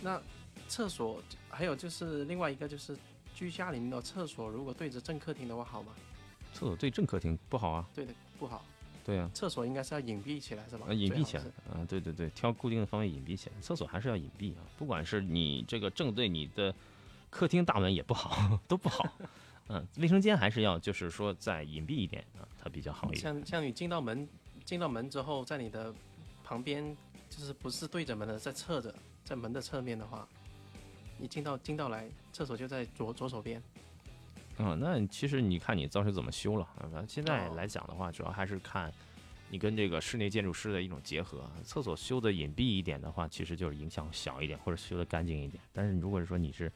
[0.00, 0.22] 那
[0.68, 2.96] 厕所还有就是另外一个就是
[3.34, 5.92] 居家里面的厕所，如果对着正客厅的话好吗？
[6.54, 7.88] 厕所对正客厅不好啊。
[7.94, 8.64] 对的，不好。
[9.08, 10.92] 对啊，厕所应该是要隐蔽起来，是吧？
[10.92, 11.42] 隐蔽起来，
[11.72, 13.58] 啊，对对对，挑固定的方位隐蔽起来。
[13.62, 16.74] 厕所还是要隐蔽啊，不管是你这个正对你的
[17.30, 19.10] 客厅大门也不好， 都不好。
[19.68, 23.22] 嗯，卫生间还是要就是说再隐蔽一点啊，它比较好一点。
[23.22, 24.28] 像像你进到门
[24.66, 25.94] 进到门之后，在你的
[26.44, 26.94] 旁边
[27.30, 28.94] 就是不是对着门的，在侧着，
[29.24, 30.28] 在门的侧面的话，
[31.16, 33.62] 你进到进到来厕所就在左左手边。
[34.58, 37.04] 嗯，那其实你看你造水怎么修了啊？
[37.06, 38.92] 现在来讲的话，主要还是看
[39.50, 41.48] 你跟这个室内建筑师的一种结合。
[41.62, 45.62] 厕所修的隐蔽一点的话，其实就是影响小一点，或者修的干净一点。
[45.72, 46.70] 但是如果是说你是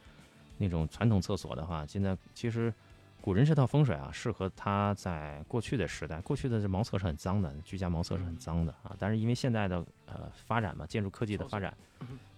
[0.58, 2.72] 那种传统厕所的话，现在其实
[3.20, 8.94] 古人这套风水啊，适合他在过去的时代，过去的这茅厕是很脏的，居家茅厕是很脏的啊。
[8.96, 11.76] 但是因为现在的呃发展嘛，建筑科技的发展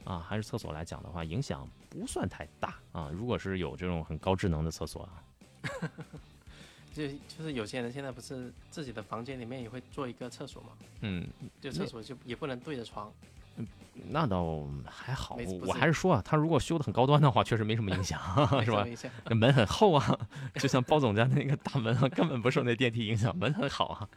[0.04, 3.10] 啊，还是厕所来讲的话，影响不算太大啊。
[3.12, 5.22] 如果是有这种很高智能的厕所啊。
[6.94, 10.68] 就就是有些人现在不是自己的房间里面也会做一个厕所吗？
[11.00, 11.26] 嗯，
[11.60, 13.12] 就厕所就也不能对着床。
[13.56, 13.66] 嗯，
[14.10, 15.36] 那倒还好。
[15.66, 18.20] 我还是说啊，他如果修的很高端的话，确实没什么影响，
[18.64, 18.86] 是吧？
[19.24, 20.18] 那门很厚啊，
[20.54, 24.08] 就像包总家那个大门啊，根本不受那电梯影响，门很好啊。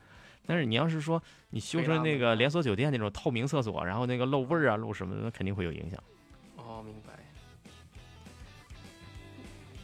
[0.46, 6.02] 但是你要是说你修成那个连锁酒店那种透明厕所，然后那个漏味儿啊、漏什么的，肯定会有影响。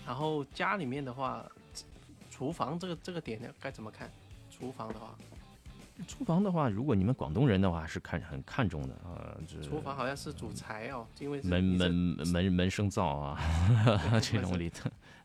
[0.06, 1.46] 然后家里面的话。
[2.36, 4.12] 厨房这个这个点呢，该怎么看？
[4.50, 5.16] 厨房的话，
[6.08, 9.38] 厨房的话，如果你们广东人的话是看很看重的啊。
[9.62, 13.39] 厨房好像是主材哦，因为门门门门生灶啊，
[14.20, 14.70] 这种理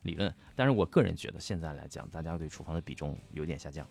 [0.03, 0.31] 理论。
[0.55, 3.85] 但是我个人觉得，现在来讲，大家对厨房的比重有点下降。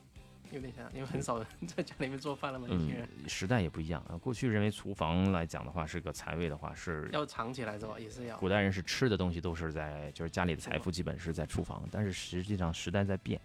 [0.53, 2.67] 有点像，因为很少人在家里面做饭了嘛。
[2.71, 4.17] 嗯，时代也不一样啊。
[4.17, 7.99] 过去认为厨房来讲的话是个财位的话是要藏起来是吧？
[7.99, 8.37] 也是要。
[8.39, 11.83] 古代人是吃的东西都是在，就是家里的财富基本是在厨房。
[11.91, 13.41] 但是实际上时代在变，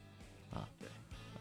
[0.52, 0.88] 啊，对，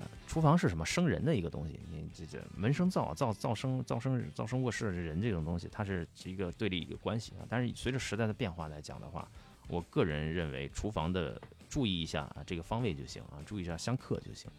[0.00, 1.78] 呃，厨房是什么生人的一个东西？
[1.90, 7.46] 你这这门生灶，灶灶生灶生灶生卧室人这种东西，它是一个对立一个关系啊。
[7.48, 9.28] 但是随着时代的变化来讲的话，
[9.68, 14.50] 我个人认为厨房的注意一下啊，这个方位就行啊，注意一下相克就行。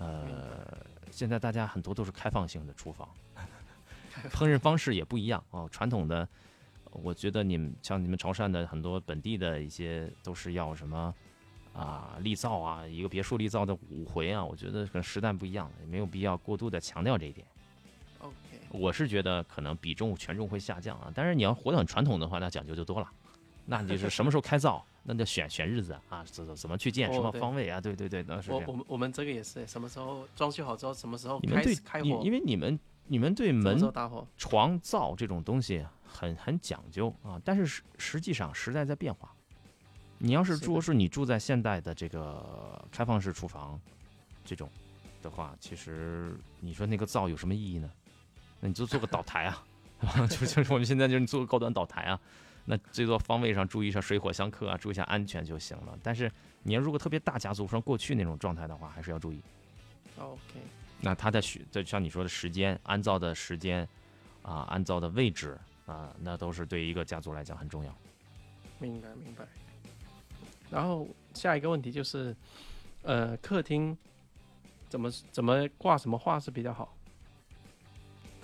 [0.00, 3.08] 呃，现在大家很多都是开放性的厨房，
[4.30, 5.68] 烹饪方式也不一样哦。
[5.72, 6.28] 传统的，
[6.92, 11.12] 我觉得你们像你们潮汕的很多本地的一些都是要什么
[11.72, 17.44] 啊立灶啊，一个别墅立灶的五回啊，我觉得跟时代不一样，也没有必要过度的强调这一点。
[18.20, 18.34] OK，
[18.70, 23.10] 我是觉得可能比重权重会下降啊，但是你要活得很传统的话，那讲究就多了，
[23.66, 24.84] 那就是什么时候开灶。
[25.08, 27.80] 那就选选日子啊啊，怎怎怎么去建，哦什么方位啊？
[27.80, 28.52] 对对对，那是。
[28.52, 33.78] 我我们我们这个也是，什么时候装修好之后，什么时候你们对开始开火，因为你们你们对门
[34.36, 39.32] 床灶这种东西很很讲究啊，但是实实际上时代在变化。
[40.18, 43.80] 你要是是的如果是你住在现代的这个开放式厨房
[44.44, 44.68] 这种
[45.22, 47.90] 的话，其实你说那个灶有什么意义呢？
[48.60, 49.64] 那你就做个 岛台啊，
[50.28, 52.20] 就就是我们现在就是你做个高端岛台啊，
[52.70, 55.98] 那最多方位上注意一下水火相克啊，注意一下安全就行了。
[56.02, 56.30] 但是
[56.62, 59.40] 你要如果特别大家族，像过去那种状态的话，还是要注意。
[60.18, 60.60] OK，
[61.00, 63.88] 那它的许，就像你说的时间，安灶的时间，
[64.42, 67.96] 啊，安灶的位置啊，那都是对一个家族来讲很重要。
[68.78, 69.46] 明白明白。
[70.70, 72.36] 然后下一个问题就是，
[73.00, 73.96] 呃，客厅
[74.90, 76.94] 怎么怎么挂什么画是比较好？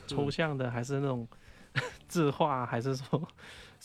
[0.06, 1.28] 抽象的还是那种
[2.08, 3.28] 字画，还是说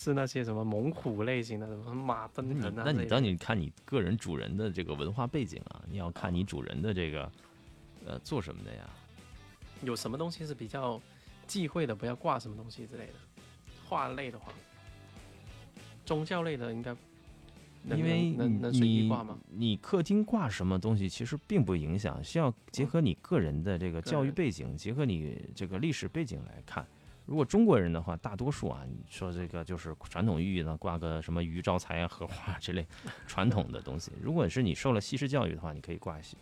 [0.01, 2.83] 是那些什么猛虎类型的，什么马奔腾啊？
[2.85, 7.29] 那你当你看你个人主人的这个文化背景啊，你要看你主人的这个，
[8.05, 8.89] 呃，做什么的呀？
[9.83, 11.01] 有什么东西是比较
[11.45, 13.13] 忌讳的，不要挂什么东西之类的？
[13.89, 14.53] 画类的话，
[16.05, 16.95] 宗教类的应该
[17.83, 19.37] 能因为能能能随意你挂吗？
[19.49, 26.87] 你客厅挂什么东西，其实并不影响，需要结合你个人的这个教育背景，结合你这个历史背景来看。
[27.29, 32.83] 如果中国人的话，大多数啊，你说这个就是传统寓意呢，挂个什么鱼招财啊、荷花之类
[33.27, 34.11] 传统的东西。
[34.19, 36.35] 如果是你受了西式教育的话，你可以挂一些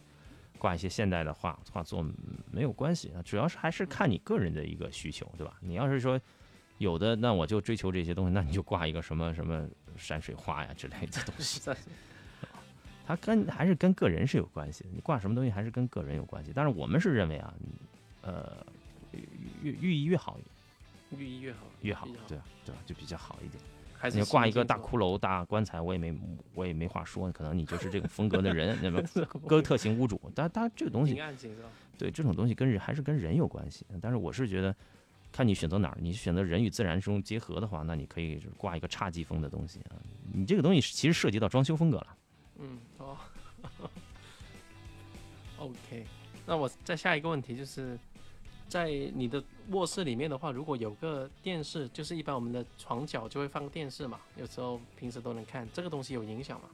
[0.58, 2.14] 挂一些现代的画画作，嗯
[2.50, 3.22] 没有关系啊。
[3.22, 5.58] 主要是还是看你个人的一个需求，对吧？
[5.60, 6.18] 你要是说
[6.78, 11.60] 有的，那我就追求这些东西，那你就挂一个什么什么山水画呀之类的东西。
[11.60, 11.76] 是
[13.06, 16.54] 它跟还是跟个人是有关系的，你挂什么东西还是跟个人有关系。
[16.56, 17.54] 但是我们是认为啊，
[18.22, 18.66] 呃，
[19.62, 20.40] 越寓意越好
[21.16, 23.62] 寓意越好越好对啊对吧，就比较好一点。
[24.00, 26.16] 还是你挂一个大骷髅、大棺材，我也没
[26.54, 29.02] 我也没话说，可能你就是这种风格的人， 那么
[29.48, 30.20] 哥特型屋主。
[30.36, 31.20] 但但这个东西？
[31.98, 33.86] 对这种东西跟人还是跟人有关系。
[34.00, 34.76] 但是我是觉得，
[35.32, 39.98] 看你选择哪儿，你选择人与自然中结合的话，那你可以挂一个侘寂风的东西啊。
[40.32, 42.18] 你这个东西其实涉及到装修风格了。
[42.60, 43.18] 嗯，哦，
[45.58, 46.06] OK，
[46.46, 47.98] 那我再下一个问题就是，
[48.68, 56.70] 在你的卧室里面的话，如果有个电视，就是一般我们的床角就会放电视嘛，有时候平时都能看，这个东西有影响吗？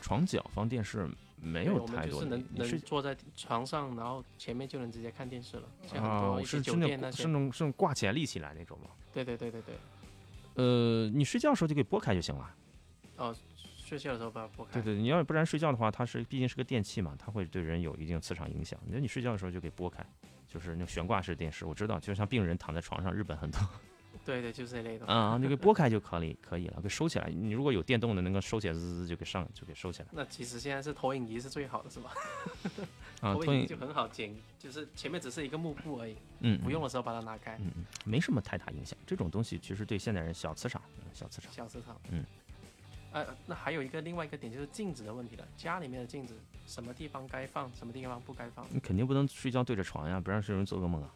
[0.00, 1.08] 床角放电视
[1.40, 8.90] 没有太多的，就是能能坐在床上，然后前面就能直接看电视了，像很啊多，一些酒是是那店那些，种是那种是那种挂起来立起来那种吗？
[9.12, 9.74] 对对对对对，
[10.54, 12.54] 呃，你睡觉的时候就给拨开就行了。
[13.16, 13.34] 哦，
[13.86, 18.78] 睡觉的时候把它拨开，对对，你要不然睡觉的话，它是毕竟是个电器嘛，它会对人有一定磁场影响。
[18.86, 20.04] 那你睡觉的时候就给拨开，
[20.48, 23.60] 就是那种悬挂式电视，我知道，就像病人躺在床上，日本很多
[24.26, 25.06] 对对，就是这类的。
[25.06, 27.28] 啊，你给 拨开就可以可以了，给收起来。
[27.30, 32.10] 你如果有电动的，能够收起来，滋滋滋就给上就给收起来那其实现在是投影仪是最好的，是吧？
[33.22, 33.34] 啊。
[33.34, 37.56] 投影仪就很好剪，就是前面只是一个幕布而已，嗯不用的时候把它拿开。
[37.60, 38.98] 嗯嗯，没什么太大影响。
[39.06, 41.52] 这种东西其实对现代人小磁场，嗯小磁场。
[41.52, 41.96] 小磁场。
[42.10, 42.24] 嗯。
[43.16, 45.48] 呃，那还有一个另外一个点就是镜子的问题了。
[45.56, 46.34] 家里面的镜子，
[46.66, 48.66] 什么地方该放，什么地方不该放？
[48.70, 51.10] 你肯定不能睡觉对着床呀，不然是有人做噩梦啊。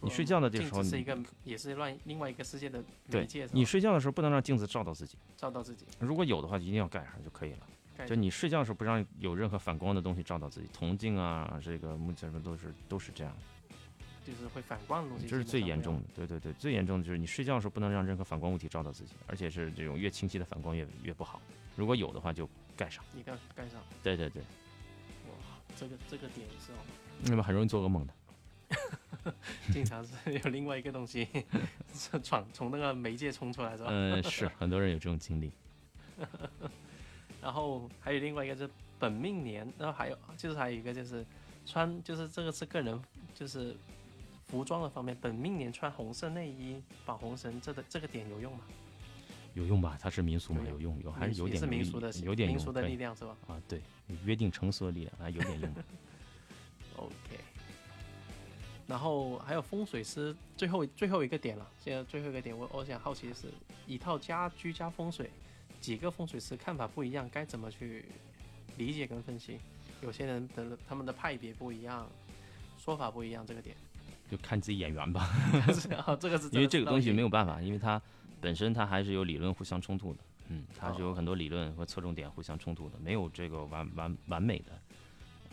[0.00, 8.06] 你睡觉的这时候是一个，也是乱另外一个世界的对媒介，你睡觉的时候不能让镜子照到自己，照到自己，如果有的话一定要盖上就可以了。
[8.06, 13.36] 就你睡觉的时候不让有任何反光的东西照到自己，铜镜啊，这个木什么都是都是这样，
[14.24, 16.02] 就是会反光的东西，这是最严重的。
[16.14, 21.40] 对对对，最严重的就是你睡觉的时候不能让任何反光物体照到自己，而且是这种越清晰的反光越越不好。
[21.76, 23.04] 如果有的话就盖上。
[23.14, 23.80] 一定要盖上。
[24.02, 25.34] 对对对，哇，
[25.76, 26.76] 这个这个点是哦，
[27.24, 28.14] 那么很容易做噩梦的。
[29.70, 31.28] 经常是有另外一个东西
[31.94, 33.88] 是闯从那个媒介冲出来，是吧？
[33.90, 35.52] 嗯，是很多人有这种经历。
[37.40, 41.24] 然后还有另外一个就是本命年，然后还有就是还有一个就是
[41.66, 43.00] 穿，就是这个是个人
[43.34, 43.76] 就是
[44.52, 48.64] 服装的方面，本命年穿红色内衣绑红绳，这个这个点有用吗？
[49.54, 49.96] 有用吧？
[49.98, 53.80] 它是民俗嘛，有有用，有还是有也点用是民俗的有点民俗的力量是吧啊，对，
[54.26, 55.74] 约定成俗的力量啊，有点用。
[56.96, 57.38] OK。
[58.86, 63.46] 然后还有风水师，最后最后一个点了，现在最后一个点，我我想好奇的是，
[63.86, 65.30] 一套家居家风水，
[65.80, 68.04] 几个风水师看法不一样，该怎么去
[68.76, 69.58] 理解跟分析？
[70.02, 72.06] 有些人的他们的派别不一样，
[72.76, 73.74] 说法不一样，这个点。
[74.32, 75.28] 就看自己眼缘吧，
[76.06, 78.00] 啊，这个是因为这个东西没有有办法，因为它
[78.40, 84.72] 本身它还是有理论互相冲突的，嗯，它是有很多理论和侧重点互相冲突的，没有这个完完完美的，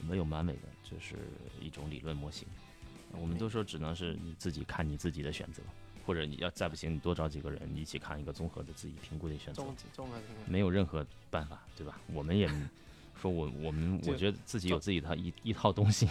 [0.07, 1.17] 没有完美的，这是
[1.59, 2.47] 一种理论模型。
[3.19, 5.61] 我们都说只能是你自己看你自己的选择。
[6.05, 10.51] 或者你要再不行，你多找几个人一起看一个综合的自己评估的选择，综综合评估。
[10.51, 11.99] 没有任何办法，对吧？
[12.11, 12.49] 我们也
[13.21, 16.07] 说我我们我觉得自己有自己的一一套东西，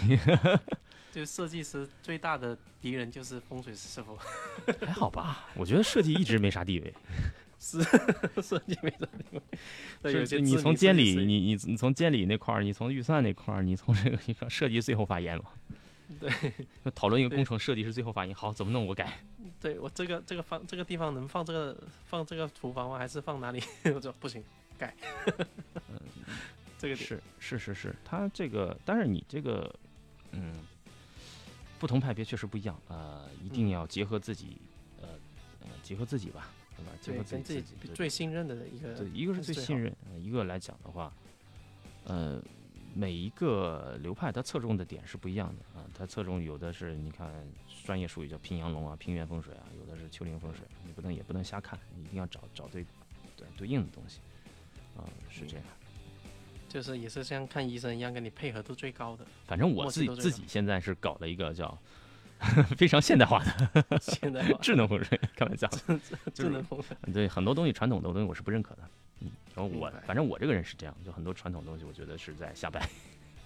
[1.13, 4.17] 就设计师最大的敌人就是风水师傅，
[4.87, 5.49] 还好吧？
[5.55, 6.95] 我觉得设计一直没啥地位。
[7.61, 7.83] 是
[8.41, 9.43] 设计没啥地位。
[10.01, 15.45] 对，有是些你从监理，理，你你你从监理那块儿，你从预算那块儿，你从这个你说设计最后发言嘛？
[16.21, 16.31] 对，
[16.85, 19.19] 就讨论一个工程，设计师最后发言，好怎么弄我改。
[19.61, 22.97] 对我这个这个放这个地方能放这个放这个厨房吗？
[22.97, 23.61] 还是放哪里？
[23.93, 24.41] 我说不行，
[24.79, 24.95] 改。
[26.79, 29.75] 这个点是是是是，他这个，但是你这个，
[30.31, 30.55] 嗯，
[31.79, 34.61] 不同派别确实不一样，呃，一定嗯要结合自己，
[35.03, 35.09] 呃
[35.61, 36.93] 呃，结合自己吧，对吧？
[37.01, 37.63] 结合自己
[37.93, 41.13] 最信任的一个，对，一个是最信任，呃一个来讲的话，
[42.05, 42.41] 呃，
[42.95, 47.29] 每一个流派它侧重的点是不一样的啊，它侧重有的是你看
[47.85, 52.85] 专业术语叫平阳龙啊、平原风水啊，有的是丘陵风水，你不能也不能瞎看，你一定要找找对
[53.37, 54.21] 对对应的东西，
[54.97, 55.67] 啊、是这样。
[56.69, 59.27] 就是也是像看医生一样，跟你配合度最高的。
[59.47, 61.77] 反正我自己自己现在是搞了一个叫
[62.77, 65.69] 非常现代化的 现在 智能风水，开玩笑，
[66.35, 68.83] 智能风水，对很多东西传统的东西我是不认可的。
[69.21, 72.89] 嗯，然后我反正我这个人是这样，就很多传统东西我觉得是在瞎掰，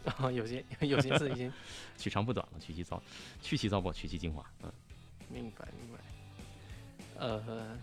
[0.05, 1.51] 然后有些有些是已经
[1.97, 3.03] 取长补短了，取其糟，
[3.41, 4.45] 去其糟粕，取其精华。
[4.63, 4.71] 嗯，
[5.31, 5.99] 明白明白。
[7.19, 7.79] 呃，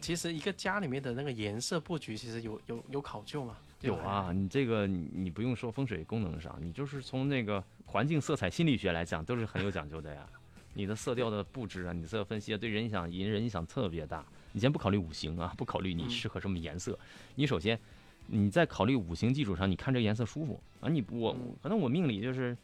[0.00, 3.56] 其实一个家里面的那个颜色布局，其实有有有考究嘛？
[3.82, 10.26] 有啊，你这个你你不用说风水功能上，你就是从那个环境色彩心理学来讲，都是很有讲究的呀。
[10.74, 14.24] 你的色调的布置啊，你色调分析啊，对人影响人人影响特别大。
[14.52, 16.98] 你先不考虑五行啊，不考虑你嗯适合什么颜色，
[17.36, 17.78] 你首先
[18.26, 20.88] 你在考虑五行基础上，你看这个颜色舒服啊。
[20.88, 22.56] 你我嗯可能我命里就是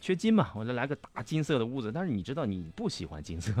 [0.00, 3.52] 缺金嘛，我就来个大金色的屋子，但是你知道你不喜欢金色，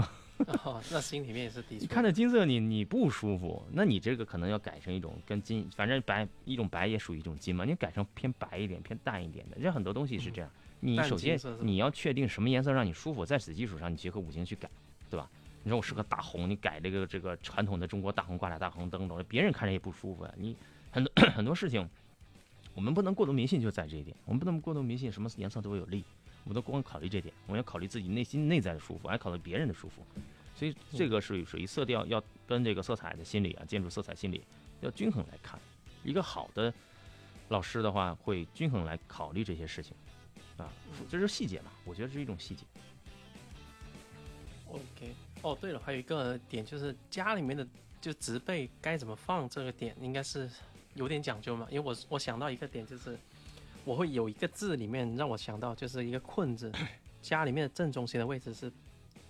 [0.64, 1.82] 哦，那心里面也是抵触。
[1.82, 10.50] 你看着金色你你不舒服，那你这个可能要改成一种跟金，反正白一种白也属于一种金嘛，你改成偏白一点、偏淡一点的，这很多东西是这样。
[10.80, 14.70] 你首先你要确定什么颜色让你舒服，在此基础上你结合五行去改，
[15.10, 15.28] 对吧？
[15.64, 20.56] 你说我适合大红，你改这个这个传统的中国大红挂俩大红灯笼，别人看着也不舒服呀、你
[20.92, 21.86] 很多 很多事情，
[22.74, 26.04] 我们不能过度迷信，就在这一点，我们不能过度迷信什么颜色都有利，
[26.44, 30.02] 我们都光考虑这点，我们要考虑自己内心内在的舒服，还考虑别人的舒服。
[30.54, 34.42] 所以这个是属于色调要跟这个色彩的心理啊，建筑色彩心理
[34.80, 35.60] 要均衡来看。
[36.02, 36.72] 一个好的
[37.48, 39.94] 老师的话，会均衡来考虑这些事情
[40.56, 40.68] 啊，
[41.08, 42.64] 这是细节嘛，我觉得是一种细节。
[44.66, 47.66] OK，哦，对了，还有一个点就是家里面的
[48.00, 50.50] 就植被该怎么放，这个点应该是
[50.94, 51.66] 有点讲究嘛。
[51.70, 53.18] 因为我我想到一个点，就是
[53.88, 56.70] 我会有一个字里面让我想到就是一个困字，
[57.22, 58.70] 家里面的正中心的位置是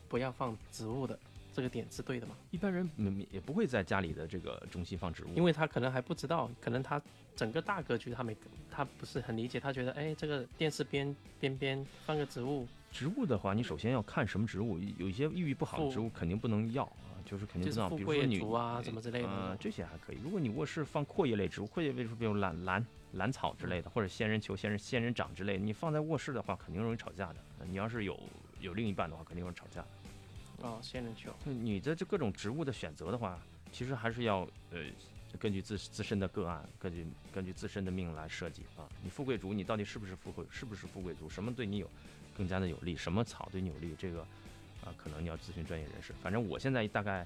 [0.08, 1.16] 不要放植物的，
[1.54, 2.34] 这个点是对的吗？
[2.50, 7.00] 一般人嗯也不会在家里的这个中心放植物，因为他可能还不知道，可能他
[7.36, 8.36] 整个大格局他没
[8.68, 20.18] 他不是很理解，他觉得哎这个电视边边边放个植物，植物的话，你首先要看什么植物，有一些寓意不好的植物肯定不能要啊，就是肯定就是不能要，比如说你竹啊什么之类的呃，这些还可以。
[20.20, 27.36] 如果你卧室放阔叶类植物，阔叶类植物比如兰兰兰草之类的，或者仙人球、仙人仙人掌之类的，你放在卧室的话，肯定容易吵架的。
[27.60, 28.18] 呃你要是有
[28.60, 29.84] 有另一半的话，肯定容易吵架。
[30.60, 33.40] 哦，仙人球，你的这各种植物的选择的话，
[33.70, 34.40] 其实还是要
[34.70, 34.84] 呃
[35.38, 38.88] 根据自自身的个案，根据根据自身的命来设计啊。
[39.02, 41.28] 你富贵竹，你到底是不是富贵，是不是富贵竹？
[41.30, 41.88] 什么对你有
[42.36, 42.96] 更加的有利？
[42.96, 43.94] 什么草对你有利？
[43.96, 44.22] 这个
[44.84, 46.12] 啊，可能你要咨询专业人士。
[46.20, 47.24] 反正我现在大概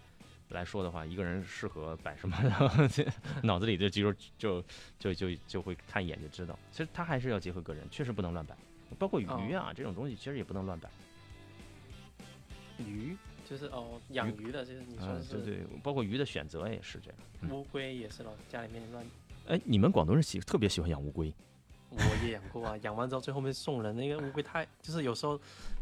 [0.52, 3.06] 来说的话，一个人适合摆什么，然后这
[3.42, 4.62] 脑子里的肌肉就
[4.98, 6.58] 就就就会看一眼就知道。
[6.70, 8.56] 其实他还是要结合个人，确实不能乱摆。
[8.98, 10.88] 包括鱼啊、这种东西，其实也不能乱摆。
[12.78, 13.16] 鱼
[13.48, 17.18] 就是哦养鱼的，就是你说啊的，是对对，包括鱼的选择也是这样。
[17.40, 19.04] 嗯乌龟也是老，家里面乱，
[19.48, 21.32] 哎，你们广东人喜特别喜欢养乌龟，
[21.90, 25.40] 我也养过啊，养完之后最后面送人，那个乌龟太就是有时候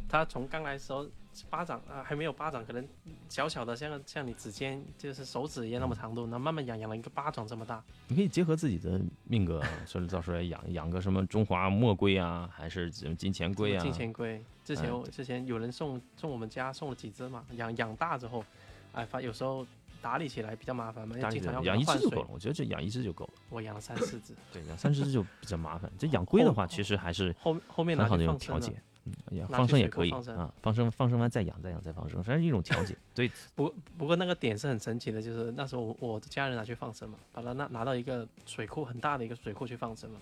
[0.08, 1.06] 它从刚来的时候
[1.48, 2.86] 巴掌啊还没有巴掌，可能
[3.28, 13.82] 小小的像像你指尖就是手指一样那么长度，然后慢慢养养了一个巴掌这么大，你可以结合自己的命格， 说到时候养养个什么中华墨龟啊，还是什么金钱龟啊？
[13.82, 14.42] 金钱龟。
[14.64, 18.44] 之前之前有人送送我们家送了几只嘛，养养大之后，
[18.92, 19.66] 哎发有时候
[20.02, 22.28] 打理起来比较麻烦嘛，因为经常要换水一只就够了，。
[22.30, 23.32] 我觉得这养一只就够了。
[23.48, 25.90] 我养了三四只，对，养三四只就比较麻烦。
[25.98, 28.72] 这 养龟的话，其实还是后后面拿很好的一种调节。
[29.04, 32.96] 嗯，养放生也可以放生啊，放生放生完再养，再养再放生，反正是一种调节。
[33.14, 40.20] 对，不不过那个点是很神奇的，就是那时候我我的家人拿去放生嘛，把它拿拿到一个水库很大的一个水库去放生嘛，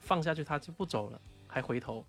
[0.00, 2.04] 放下去它就不走了，还回头，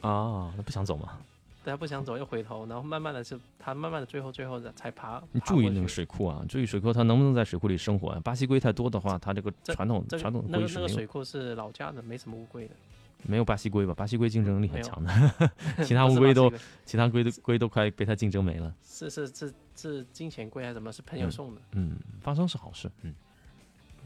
[0.00, 1.18] 啊， 那不想走嘛？
[1.64, 5.22] 他不想走又回头，然后慢慢的是他慢慢的最后最后的才爬。
[5.30, 8.20] 你注意那个水库啊，注意水库它能不能在水库里生活啊？
[8.24, 12.74] 巴西龟太多的话，它这个这传统这个传统那个那个水库是老家的，没什么乌龟的。
[13.22, 13.94] 没有巴西龟吧？
[13.94, 15.10] 巴西龟竞争力很强的，
[15.84, 16.52] 其他乌龟都
[16.84, 18.74] 其他龟都龟都快被它竞争没了。
[18.84, 20.92] 是是是是金钱龟还是什么？
[20.92, 21.60] 是朋友送的。
[21.72, 22.90] 嗯，发生是好事。
[23.02, 23.14] 嗯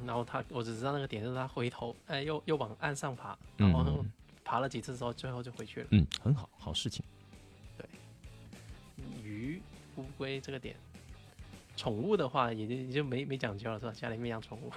[0.05, 4.12] 然后他我只知道那个点就是他回头，哎，又又往岸上爬，嗯然后嗯
[4.45, 5.87] 爬了几次之后，最后就回去了。
[5.93, 7.03] 嗯，很好，好事情。
[7.79, 7.87] 对
[9.25, 9.59] 鱼、
[9.97, 10.77] 乌龟这个点，
[11.79, 13.93] 宠物的话也就也就没没讲究了，是吧？
[13.93, 14.71] 家里面养宠物，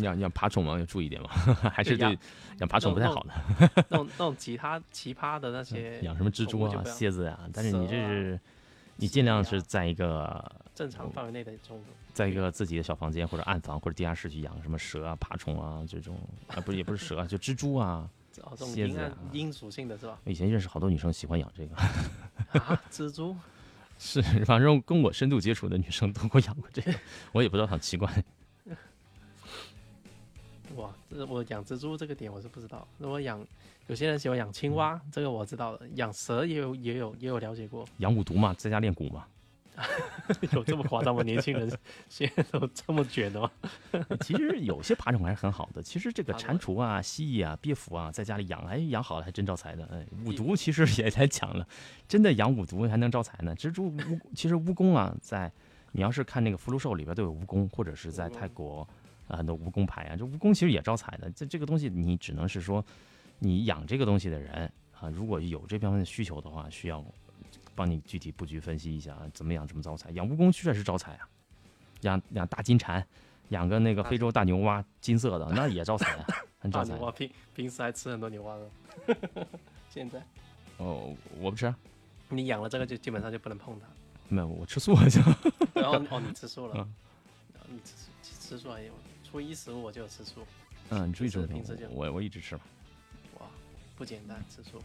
[0.00, 1.28] 养养爬虫嘛，要注意点嘛，
[1.72, 3.34] 还是养爬虫不太好的。
[3.88, 8.38] 那种那种其他奇葩的那些 养什么蜘蛛啊、蝎子呀、但是你这是
[8.96, 11.82] 你尽量是在一个正常范围内的宠物。
[12.12, 16.18] 在一个自己的小房间或者暗房或者地下室去养什么蛇啊、爬虫啊这种
[16.48, 18.08] 啊，不是也不是蛇啊，就蜘蛛啊。
[18.42, 20.16] 哦，这种阴暗蝎子啊阴属性的是吧？
[20.24, 21.74] 以前认识好多女生喜欢养这个，
[22.60, 23.36] 啊，蜘蛛，
[23.98, 26.94] 是反正跟我深度接触的女生都给我养过这个，
[27.32, 28.08] 我也不知道很奇怪。
[30.78, 32.86] 哇，这我养蜘蛛这个点我是不知道。
[32.98, 33.44] 那我养
[33.88, 35.88] 有些人喜欢养青蛙，这个我知道的。
[35.96, 39.26] 养蛇也有也有也有了解过，养五毒嘛，在家练蛊嘛。
[40.50, 41.22] 有这么夸张吗？
[41.22, 41.72] 年轻人
[42.08, 43.50] 现在都这么卷的吗？
[44.22, 45.80] 其实有些爬虫还是很好的。
[45.80, 49.84] 其实这个蟾蜍啊、蜥蜴啊、鳖蝠啊，在家里养，哎，养好了还真招财的。
[49.92, 51.66] 哎，五毒其实也太强了，
[52.08, 53.54] 真的养五毒还能招财呢。
[53.54, 55.52] 蜘蛛、蜈，其实蜈蚣啊，在
[55.92, 58.82] 你要是看那个福禄寿里边都有蜈蚣，或者是在泰国啊
[59.36, 61.30] 很多蜈蚣牌啊，这蜈蚣其实也招财的。
[61.30, 62.84] 这这个东西你只能是说，
[63.38, 67.04] 你养这个东西的人啊，如果有这方面的需求的话，需要
[67.74, 70.10] 帮你具体布局分析一下啊怎么养怎么招财。
[70.10, 71.28] 养蜈蚣确实招财啊，
[72.02, 73.04] 养养大金蝉。
[73.50, 76.26] 养个那个非洲大牛蛙，金色的，那也招财啊，
[76.58, 77.06] 很 招财大牛。
[77.06, 79.16] 蛙平平时还吃很多牛蛙的，
[79.88, 80.22] 现在
[80.76, 81.74] 哦，我不吃啊，
[82.28, 83.86] 你养了这个就基本上就不能碰它。
[84.28, 85.18] 没有，我吃素了就。
[85.72, 86.94] 然后哦，你吃素了，嗯
[87.70, 88.92] 你吃素吃素还有
[89.30, 90.40] 初一十五我就有吃素，
[90.88, 92.62] 嗯，你注意这个平时就我我一直吃嘛。
[93.38, 93.46] 哇，
[93.94, 94.82] 不简单，吃素，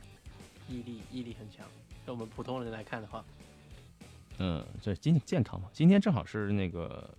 [0.67, 1.65] 毅力毅力很强。
[2.05, 3.23] 对我们普通人来看的话，
[4.39, 7.09] 嗯，这，今健康嘛，今天正好是那个，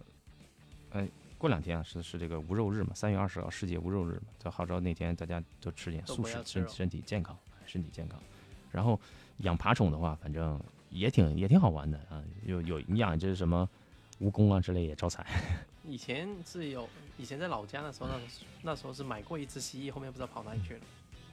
[0.91, 1.09] 哎，
[1.39, 8.21] 过两天啊是是这个无肉日嘛，三月二十号世界无肉日嘛，就号召那天大家都吃点素食，身身体健康，身体健康。
[8.71, 9.01] 然后
[9.39, 10.61] 养爬虫的话，反正
[10.91, 13.67] 也挺也挺好玩的啊，有有你养这是什么
[14.21, 15.27] 蜈蚣啊之类也招财。
[15.87, 20.81] 以前是有，以前在老家的时候，那时那时候是买过一只蜥蜴，后面不知道跑哪里去了。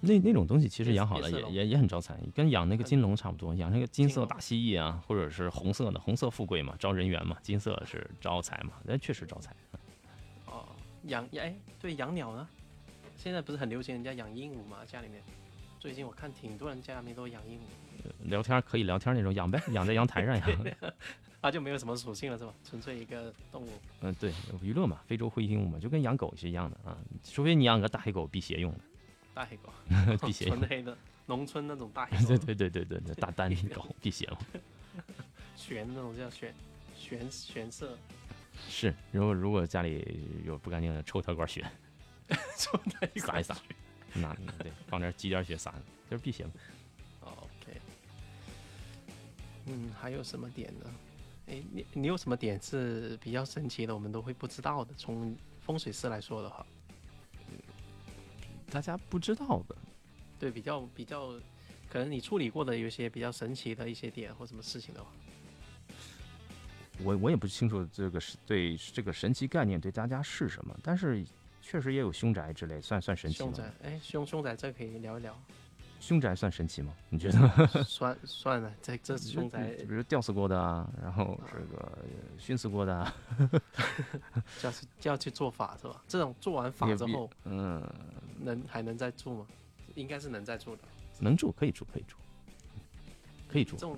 [0.03, 9.55] 那那种东西其实养好了也也也很招财，跟养那个金龙差不多，养那个金色大蜥蜴啊，或者是红色的，红色富贵嘛，招人缘嘛，金色是招财嘛，那确实招财。
[10.47, 10.65] 哦，
[11.03, 12.47] 养哎，对，养鸟呢？
[13.15, 14.79] 现在不是很流行人家养鹦鹉嘛？
[14.87, 15.21] 家里面，
[15.79, 20.49] 最近我看挺多人家里面都养鹦鹉，聊天可以聊天那种养呗，养在阳台上养。
[21.41, 22.53] 它就没有什么属性了是吧？
[22.63, 23.69] 纯粹一个动物。
[24.01, 24.31] 嗯，对，
[24.61, 28.79] 娱乐嘛，非洲灰鹦鹉嘛，就跟养狗是一样的啊，除非你养个大黑狗辟邪用的，
[29.33, 29.73] 大黑狗，
[30.25, 30.69] 辟邪 用纯。
[30.69, 34.37] 黑的，农村那种大黑 对狗，对对对对对，大丹狗辟邪嘛。
[35.55, 36.53] 玄那种叫玄
[36.95, 37.97] 玄玄色，
[38.69, 41.65] 是，如果如果家里有不干净的，抽它管血
[42.57, 43.55] 抽它一撒一撒，
[44.13, 45.73] 那对，放点积点血撒，
[46.09, 46.51] 就是辟邪嘛。
[47.21, 47.79] 哦 OK，
[49.67, 50.85] 嗯，还有什么点呢？
[51.51, 54.93] 哎，你你有什么点是比较神奇的，我们都会不知道的？
[54.95, 56.65] 从风水师来说的话，
[58.71, 59.75] 大家不知道的，
[60.39, 61.33] 对，比较比较，
[61.89, 65.11] 可能你处理过的有些比较神奇的一些点或什么事情的话，
[67.03, 71.21] 我我也不清楚这个是对这个神奇概念对大家是什么，但是
[71.61, 73.51] 确实也有凶宅之类，算算神奇吗？
[73.51, 75.37] 凶宅，哎，凶凶宅这可以聊一聊，
[76.01, 76.91] 凶宅算神奇吗？
[77.09, 77.67] 你觉得？
[77.85, 82.03] 算算了，这这凶宅比如吊死过的啊，然后这个呃
[82.39, 83.13] 熏死过的啊，
[84.59, 86.03] 就要去就要去做法是吧？
[86.07, 87.81] 这种做完法之后，嗯，
[88.39, 89.45] 能还能再住吗？
[89.95, 90.81] 应该是能再住的，
[91.19, 92.15] 能住可以住可以住，
[93.47, 93.97] 可以住这，种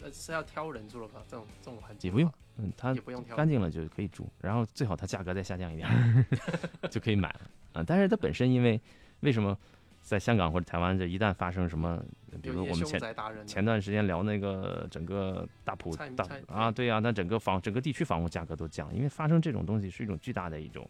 [0.00, 1.22] 呃是要挑人住了吧？
[1.28, 6.24] 这种这种环境也不用，嗯，它也不用挑干净了就可以住，然后最好它价格再下降一点儿
[6.88, 7.40] 就可以买了
[7.72, 7.84] 啊。
[7.84, 8.80] 但是它本身因为
[9.20, 9.58] 为什么
[10.02, 12.02] 在香港或者台湾这一旦发生什么，
[12.42, 13.00] 比如我们前
[13.46, 20.88] 前段时间聊那个整个大埔大啊，对呀、那整个房整个地区房屋价格都降，因为发生这种东西是一种巨大的一种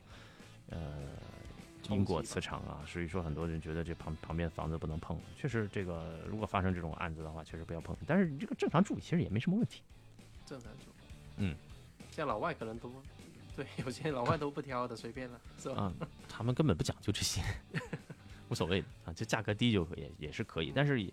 [0.71, 0.79] 呃
[1.91, 5.19] 因果磁场啊，所以说很多人觉得这旁旁边房子不能碰。
[5.37, 7.97] 确实，这个如果发生这种案子的话，确实不要碰。
[8.07, 9.83] 但是这个正常住其实也没什么问题。
[10.47, 10.87] 正常住。
[11.37, 11.55] 嗯，
[12.11, 12.91] 像老外可能都
[13.57, 15.83] 对，有些老外都不挑的，随便了，是吧？
[15.83, 15.93] 啊，
[16.29, 17.43] 他们根本不讲究这些，
[18.53, 20.71] 无所谓啊，就价格低就可以，也是可以。
[20.77, 21.11] 但是，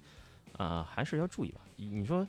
[0.58, 1.62] 呃，还是要注意吧。
[1.78, 2.28] 你说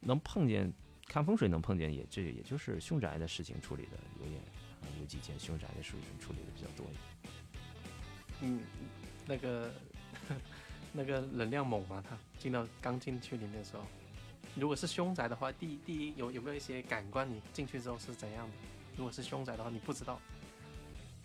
[0.00, 0.72] 能碰见
[1.06, 4.40] 看风水能碰见，也这也就是凶宅的事情处理的有点，
[4.80, 7.34] 啊有几件凶宅的事情处理的比较多一点。
[8.40, 8.60] 嗯，
[9.26, 9.70] 那个
[10.90, 13.84] 那个能量猛嘛，他进到刚进去里面的时候，
[14.54, 18.54] 如果是凶宅的话，第一第一有有没有一些感官，你进去之后是怎样的？
[18.96, 20.18] 如果是凶宅的话，你不知道，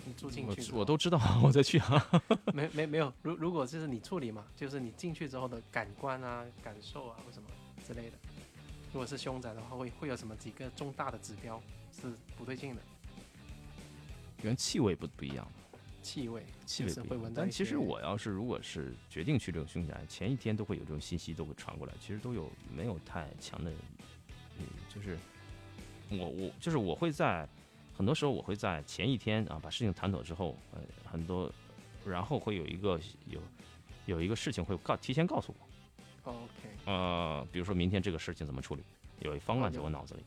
[0.05, 2.21] 你住进去我我都知道， 我再去啊。
[2.53, 7.47] 没没没有，如如果就是你处理嘛，就是你进去之后的感官啊、感受啊或什么
[7.87, 8.17] 之类的。
[8.93, 12.81] 如果是凶宅的话，会会有什么几个重大的指标是不对劲的？
[14.43, 15.47] 跟气味不不一样，
[16.01, 23.71] 气味，气味会闻到一些其实我要是如果是决定去这种凶宅，前一天都会有这种信息都会传过来，其实都有没有太强的，
[24.57, 25.17] 嗯，就是
[26.09, 27.47] 我我就是我会在
[27.93, 31.51] 很多时候我会在前一天啊把事情谈妥之后，呃，很多
[32.05, 33.41] 然后会有一个有
[34.05, 38.83] 有一个事情会告提前告诉我，OK，呃，比如说明天这个事情怎么处理，
[39.19, 40.23] 有一方案在我脑子里。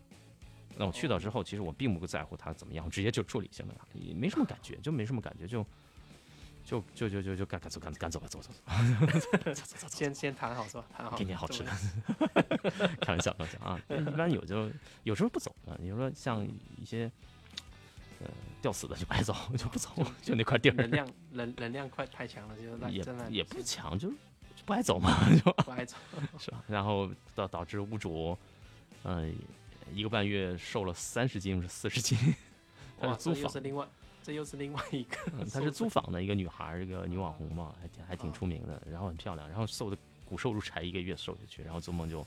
[0.76, 5.64] 那我去到之后，其实我并不在乎他怎么样，直接就处理行了，也没什么感觉，就没什么感觉，就
[6.64, 10.84] 就就就就就赶赶走赶赶走吧，走走走走走，先先谈好是吧？
[10.96, 11.70] 谈好，天天好吃的，
[13.00, 13.80] 开玩笑开玩笑啊。
[13.88, 14.68] 一般有就
[15.04, 16.44] 有时候不走啊，你说像
[16.76, 17.10] 一些呃
[18.64, 19.90] 吊死的就白走， 就不走，
[20.22, 24.14] 就那块地儿能量能能量快太强了，就是在也也不强，就是
[24.56, 25.10] 就不爱走嘛，
[25.44, 25.98] 就不爱走。
[26.40, 26.64] 是吧？
[26.66, 28.34] 然后导导致屋主，
[29.02, 29.36] 嗯、
[29.92, 32.16] 一个半月瘦了三十斤，是四十斤。
[32.98, 33.86] 他哇，是租房这又是，另外，
[34.22, 42.26] 这又是另外一个嗯，她是租房的一个女孩儿，一个女网红嘛，还挺还挺出名的，然后很漂亮，然后瘦的骨瘦如柴，一个月瘦下去，然后做梦就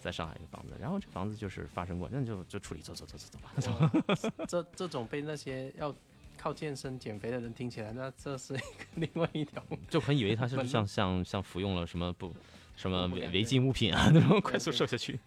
[0.00, 3.52] 在上海一个房子，然后这房子就是发生过，那就就处理，走走走走走吧，
[4.18, 4.46] 走。
[4.46, 5.94] 这这种被那些要
[6.36, 8.62] 靠健身减肥的人听起来，那这是一个
[8.96, 9.62] 另外一条。
[9.90, 12.34] 就很以为他是像像像服用了什么不
[12.76, 15.18] 什么违违禁物品啊那种快速瘦下去。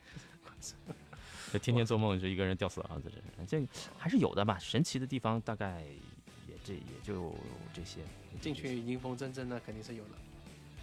[1.52, 3.68] 就天天做梦，就一个人吊死儿子，这这个
[3.98, 4.60] 还是有的吧。
[4.60, 5.82] 神奇的地方大概
[6.48, 7.34] 也这也就
[7.74, 8.02] 这些。
[8.40, 10.12] 进去阴风阵阵，那肯定是有的。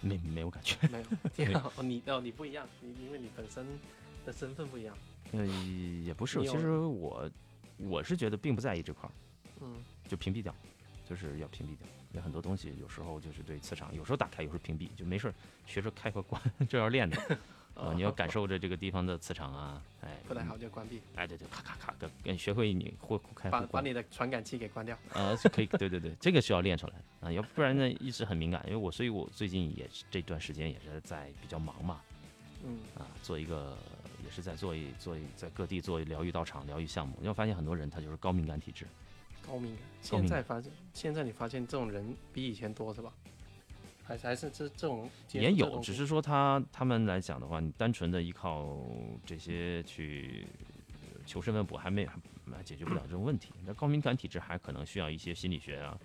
[0.07, 3.65] 没没有感觉，没有， 你哦你不一样，你因为你本身
[4.25, 4.95] 的身份不一样。
[5.33, 5.45] 呃
[6.05, 7.29] 也不是，其实我
[7.77, 9.11] 我是觉得并不在意这块儿，
[9.61, 9.75] 嗯，
[10.07, 10.55] 就屏蔽掉，
[11.07, 11.87] 就是要屏蔽掉。
[12.13, 15.33] 有很多东西有时候就是对磁场，有时候打开，有时候屏蔽，就没事儿
[15.65, 17.37] 学着开和关， 这要练的。
[17.77, 24.97] 啊，你要感受着这个地方的磁场啊，哎，不太好就关闭，哎，对对，咔咔咔的，跟学会你或互开把把，你的传感器给关掉。
[25.13, 32.01] 呃，是可以，对对对，这个是要练出来的啊，要不然呢一直很敏感，因为我，所以我最近也是这段时间也是在比较忙嘛，
[32.65, 33.77] 嗯，啊，做一个
[34.25, 38.87] 也是在做一做一在各地做疗愈道场、疗愈项目，你会发现很多人他就是高敏感体质。
[39.45, 43.13] 高敏感现在发现，现在你发现这种人比以前多是吧？
[44.07, 48.77] 还是还是这这种也有，只是说他他们来讲的话，你单纯的依靠
[49.25, 50.47] 这些去
[50.93, 52.15] 呃求生问卜，还没还
[52.55, 53.51] 还解决不了这种问题。
[53.65, 55.99] 那高敏感体质还可能需要一些心理学啊、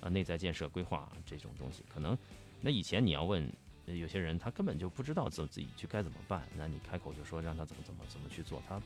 [0.00, 1.84] 啊内在建设规划这种东西。
[1.88, 2.18] 可能
[2.60, 3.48] 那以前你要问
[3.86, 8.82] 呃有些人，他根本就不知道怎自己去该怎么办，那你开口就说让他怎么怎么怎么去做，他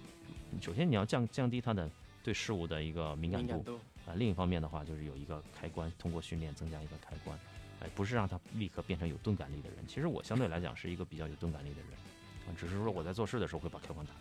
[0.60, 1.90] 首先你要降降低他的
[2.22, 7.38] 对事物的一个敏感度敏感度，啊，另一方面的话就是有一个开关，通过训练增加一个开关，
[7.80, 9.86] 哎，不是让他立刻变成有钝感力的人。
[9.86, 11.90] 其实我相对来讲是一个比较有钝感力的人，
[12.46, 14.20] 啊，只是说我在做事的时候会把开关打开。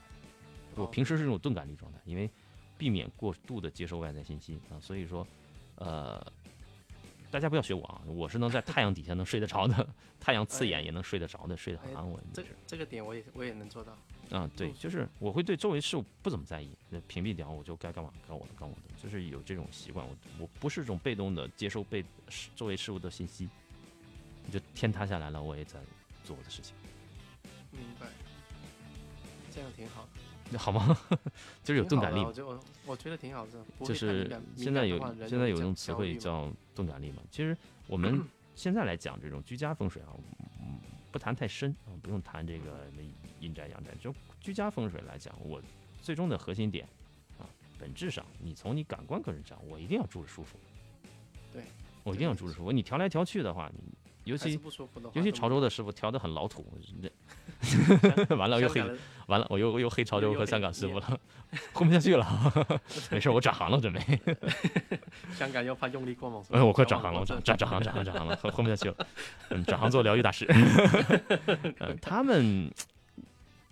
[0.75, 2.29] 我哦平时是这种钝感力状态，因为
[2.77, 5.25] 避免过度的接收外在信息啊，所以说，
[5.75, 6.23] 呃，
[7.31, 9.87] 大家不要学我啊，我是能在太阳底下能睡得着的，
[10.19, 12.23] 太阳刺眼也能睡得着的，睡得很哎安稳。
[12.31, 13.97] 这就是这个点我也我也能做到。
[14.31, 20.05] 啊，对，就是我会对周围事物不怎么在意，那屏蔽掉，我就该干嘛干我的，干我的，就是有这种习惯。
[20.05, 22.03] 我我不是这种被动的接收被
[22.55, 23.47] 周围事物的信息，
[24.51, 25.79] 就天塌下来了，我也在
[26.23, 26.75] 做我的事情，
[27.71, 28.07] 明白，
[29.51, 30.09] 这样挺好的。
[30.49, 30.97] 那好吗？
[31.63, 34.97] 就是有钝感力嘛，我就我我觉得挺好的，就是现在有
[35.27, 37.21] 现在有一种词汇叫钝感力嘛。
[37.29, 37.55] 其实
[37.85, 38.21] 我们
[38.55, 40.09] 现在来讲这种居家风水啊，
[40.61, 40.79] 嗯，
[41.11, 43.01] 不谈太深啊，不用谈这个什么
[43.39, 45.61] 阴宅阳宅，就居家风水来讲，我
[46.01, 46.87] 最终的核心点
[47.39, 47.45] 啊，
[47.79, 50.57] 本质上你从你感官个人上，我一定要住着舒服。
[51.53, 51.63] 对，
[52.03, 52.71] 我一定要住着舒服。
[52.71, 53.79] 你调来调去的话，你
[54.23, 54.59] 尤其
[55.13, 56.65] 尤其潮州的师傅调的很老土，
[58.27, 58.81] 这完了又黑
[59.27, 61.19] 完了，我又又黑潮州和香港师傅了，
[61.71, 62.53] 混不下去了。
[63.09, 64.01] 没事，我转行了，准备。
[65.33, 69.07] 香港又发用力过猛，哎，我快转行了，我转转转行转行转行了，混混不下去了。
[69.49, 70.45] 嗯，转行做疗愈大师。
[71.79, 72.69] 嗯，他们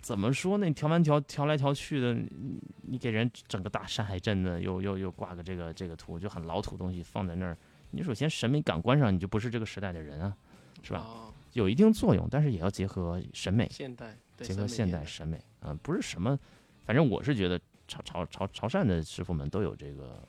[0.06, 0.66] 怎么说呢？
[0.66, 7.58] 你调完调调来调去的，你你给人整个大山海镇的，又又又挂个这个这个图，就很老土东西放在那儿。
[7.90, 10.36] 你首先审美感官上你就不是这个时代的人啊，
[10.80, 11.00] 是吧？
[11.00, 16.38] 哦有一定作用，但是也要结合审美，现代结合现代审美，嗯、不是什么，
[16.84, 20.22] 反正我是觉得潮潮潮潮汕的师傅们都有这个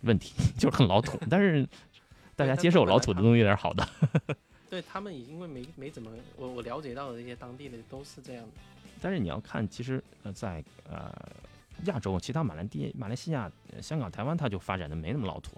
[0.00, 1.64] 问题， 就是很老土，但是
[2.34, 3.86] 大家接受老土的东西有点好的。
[4.68, 8.50] 对他们因为没没怎么，我我了解到的一些当地的都是这样的。
[9.00, 11.12] 但是你要看，其实呃，在呃
[11.84, 15.52] 亚洲，其他马来地、马来西亚、呃香港、台湾，它就发展的没那么老土。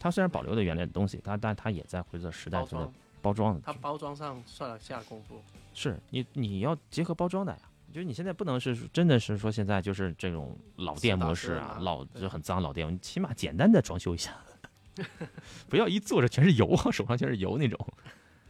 [0.00, 2.92] 它虽然保留的原来的东西，它但它也在随着时代在包装，
[3.22, 3.60] 包装的。
[3.64, 5.42] 它包装上算了下功夫。
[5.74, 7.58] 是你你要结合包装的呀。
[7.92, 14.36] 就是你现在不能是真的是说现在就是这种老店模式啊，老就很脏老店，你起码简单的装修一下，
[15.70, 17.78] 不要一坐着全是油啊，手上全是油那种。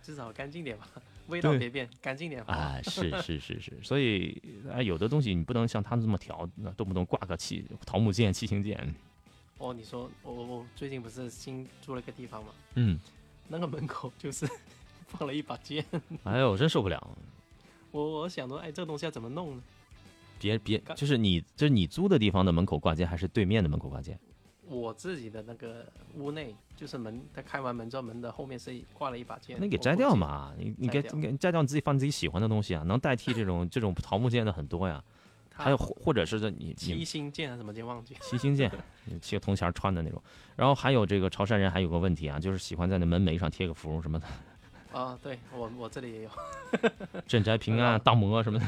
[0.09, 0.89] 至少干净点吧，
[1.29, 2.55] 味道别变，干净点吧。
[2.55, 4.41] 啊，是是是是，所以
[4.73, 8.95] 啊，有的东西你不能像他们这么调，那动不动挂个七桃木剑、七星剑，
[9.59, 12.99] 哦，你说我我我最近不是新住了个地方吗，嗯，
[13.49, 14.49] 那个门口就是
[15.09, 15.85] 放了一把剑，
[16.25, 17.19] 哎呦，我真受不了。
[17.91, 19.63] 我我想说，哎，这个东西要怎么弄呢？
[20.39, 24.19] 别别，就是你就是你租的地方的门口挂件，还是对面的门口挂件？
[24.69, 29.59] 我自己的那个屋内，就是门，他开完门之后，门的后面是挂了一把剑。
[29.61, 29.97] 那给摘。
[29.97, 35.03] 掉嘛，你你给摘掉你给摘掉，你自己放你自己喜欢的东西啊，能代替这种这种桃木剑的很多呀。
[35.61, 38.17] 还有或或者是这你七星剑还是什么剑忘记？
[38.21, 38.71] 七星剑，
[39.07, 40.23] 你七个铜钱穿的那种。
[40.55, 44.27] 然后还有这个潮汕人还有个问题啊，就是喜欢在那门楣上贴个符什么的，
[44.93, 46.31] 啊，对我我这里也有，
[47.27, 48.67] 镇宅平安、很好荡魔什么的，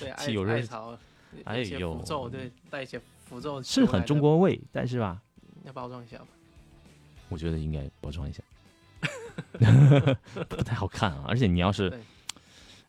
[0.00, 0.98] 对，汽油热艾艾草，
[1.44, 5.20] 哎一些呦符咒，对，带一些符咒，是很中，国味，但是吧，
[5.64, 6.26] 要包装一下吧。
[7.28, 8.42] 我觉得应该包装一下，
[10.48, 11.26] 不太好看啊。
[11.28, 11.92] 而且你要是，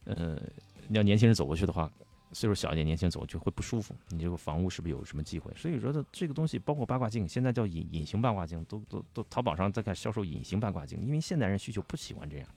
[0.06, 0.40] 呃，
[0.88, 1.92] 你要年轻人走过去的话，
[2.32, 3.94] 岁数小一点，年轻人走过去会不舒服。
[4.08, 5.52] 你这个房屋是不是有什么忌讳？
[5.58, 12.48] 所以说的这个东西，包括八卦镜，现在叫隐隐形八卦镜，都都都淘宝上在开始销售隐形八卦镜，因为现代人需求不喜欢这样，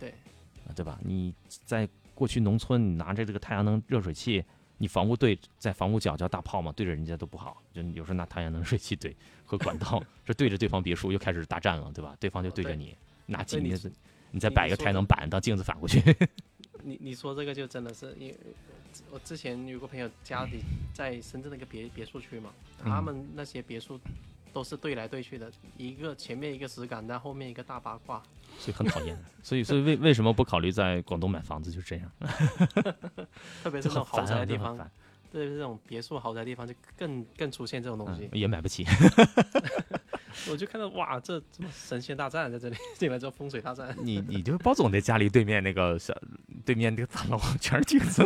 [0.00, 0.10] 对，
[0.66, 0.98] 啊，对吧？
[1.04, 1.34] 你
[1.66, 4.42] 在过去农村，你拿着这个太阳能热水器。
[4.78, 9.14] 你房屋对在房屋角叫大炮嘛，对着人家都不好，就有时候拿太阳能水器怼
[9.44, 12.16] 和管道，这对着对方别墅又开始大战了，对吧？
[12.18, 13.92] 对方就对着你拿镜子，
[14.30, 16.00] 你再摆一个太阳能板当镜子反过去，
[16.82, 18.36] 你你说这个就真的是，因为
[19.10, 20.60] 我之前有个朋友家里
[20.94, 22.50] 在深圳那个别别墅区嘛，
[22.82, 23.98] 他嗯们那些别墅
[24.52, 28.22] 都是对来对去的，一个前面一个石杆，但后面一个大八卦。
[28.58, 29.16] 所以很讨厌。
[29.42, 31.70] 所以所以为为什么不考虑在广东买房子？
[31.70, 32.10] 就这样，
[33.62, 38.38] 特别是这种豪宅的地方，特别是这种别墅豪宅地方，就更更出现这种东西嗯。
[38.38, 38.84] 也买不起。
[40.50, 42.76] 我就看到哇，这这么神仙大战在这里？
[42.96, 46.14] 进来之后风水大战，你你就包总的家里对面那个小
[46.64, 48.24] 对面那个大楼全是镜子，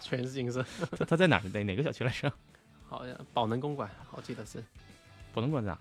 [0.00, 0.64] 全是金色。
[0.96, 1.42] 他他在哪？
[1.52, 2.32] 哪哪个小区来着？
[2.88, 4.62] 好像宝能公馆，我记得是
[5.32, 5.78] 宝能馆长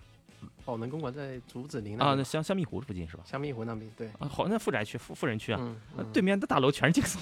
[0.66, 3.24] 宝能公馆在竹子林啊，那那边，香香蜜湖附近是吧？
[3.26, 3.90] 香蜜湖那边。
[3.98, 7.18] 对，啊，好，那富宅区、富富人区啊，嗯，嗯对面的大楼全是镜子，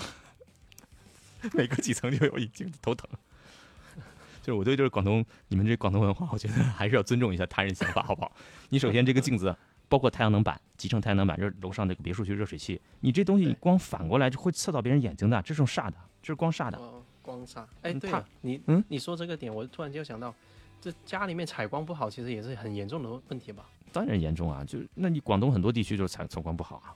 [1.54, 3.10] 每个几层就有一镜子，头疼。
[4.42, 8.32] 就是我对就是广东，你们这广东文化，我觉得还是要尊重一下他人想法，好不好？
[8.70, 9.54] 你首先这个镜子，
[9.88, 16.78] 包括太阳能板、集成太阳能板，就是楼上这个别墅区热水器，你这东西你光反过来就会刺到别人眼睛的，这是用煞的，这是光煞的。
[16.78, 17.66] 哦，光煞。
[17.82, 20.34] 哎，对了，你嗯你说这个点，我突然就想到，
[20.82, 23.66] 这家里面采光不好，其实也是很严重的问题吧？
[23.92, 26.96] 当然严重啊，就是那你广东很多地区就是采采光不好啊，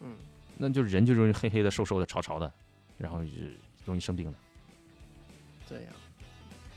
[0.00, 0.16] 嗯，
[0.56, 2.52] 那就是人就容易黑黑的、瘦瘦的、潮潮的，
[2.98, 3.30] 然后就
[3.84, 4.38] 容易生病的。
[5.68, 5.84] 这样。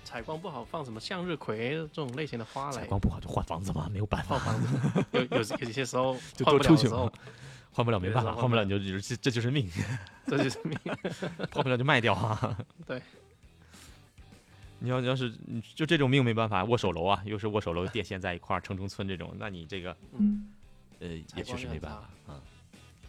[0.04, 7.32] 采光不好，放什么向日葵这种类型的花来采光不好就换房子嘛，没有办法换，房子，有有有些时候 就换多出去嘛不了的时候，。
[7.72, 9.70] 换不了没办法，换不了你就就是这这就是命，
[10.28, 10.78] 这就是命。
[11.52, 12.58] 换不了就卖掉啊。
[12.86, 13.02] 对，
[14.86, 20.54] 你要你要是你就这种命没办法，握手楼啊，又是握手楼电线在一块儿，城中村这种，那你这个嗯，
[21.00, 22.42] 呃也确实没办法啊。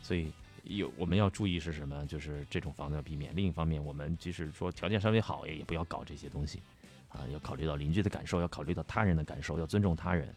[0.03, 0.33] 所以
[0.65, 2.07] 有我们要注意是什么？
[2.07, 3.37] 就是这种房子要避免。
[3.37, 6.63] 另一方面，我们即使说条件稍微好，也也不要搞这些东西
[7.11, 10.35] 啊，要考虑到邻居的感受，要考虑到他人的感受，要尊重他人。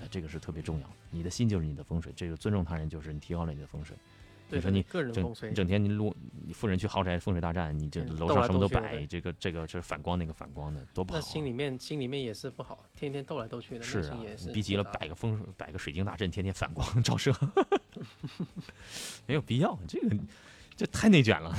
[0.00, 0.90] 呃，这个是特别重要。
[1.10, 3.96] 你的心就是你的风水，这个尊重他人就是你提高了你的风水。
[4.52, 6.14] 对，说你整个人你，整天你路
[6.46, 11.22] 你富人区豪宅风水大战，你这嗯楼上什么都摆，这个这个是反光那个反光的多不好啊。
[11.24, 17.32] 那心里面心里面也是不好，天天斗来斗去的，是啊你逼急了摆个风摆个水晶大阵，天天反光 照射，
[19.26, 20.16] 没有必要，这个
[20.76, 21.54] 这太内卷了，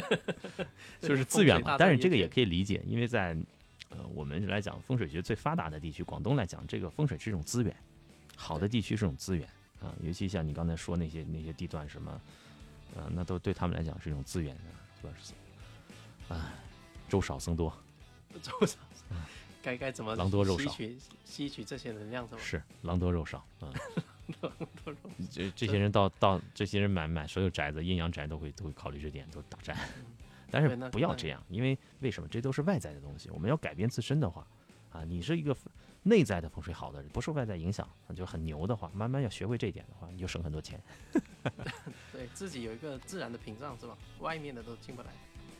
[1.00, 1.76] 就是资源嘛。
[1.78, 3.34] 但是这个也可以理解，因为在
[3.88, 7.74] 呃我们来讲风水学最发达的地区，广东来讲，这个风水是一种资源，
[8.36, 9.48] 好的地区是一种资源
[9.82, 12.20] 啊，尤其像你刚才说那些那些地段什么，
[12.96, 14.68] 呃，那都对他们来讲是一种资源啊，
[15.00, 15.16] 对吧？
[16.28, 16.40] 哎，
[17.08, 17.72] 粥少僧多，
[18.40, 18.78] 粥少，
[19.62, 22.40] 该该怎么狼多肉少吸取吸取这些能量是吧？
[22.40, 23.72] 是狼多肉少，嗯。
[25.30, 29.76] 这这些人到到这些人买买所有宅子，阴阳宅都会都会考虑这点，都打 战。
[30.50, 32.28] 但是不要这样，因为为什么？
[32.28, 34.46] 这都是外在的东西，我们要改变自身的话，
[34.90, 35.54] 啊，你是一个
[36.02, 40.80] 内在的风水好的人，不受外在影响，就很牛的话，慢慢要学会这一点的话，你就省很多钱。
[42.12, 43.96] 对自己有一个自然的屏障是吧？
[44.20, 45.08] 外面的都进不来，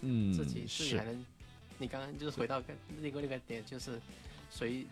[0.01, 1.24] 嗯自己自己还，能。
[1.78, 4.01] 你刚刚就是回到个那个那个点，就是
[4.51, 4.86] 随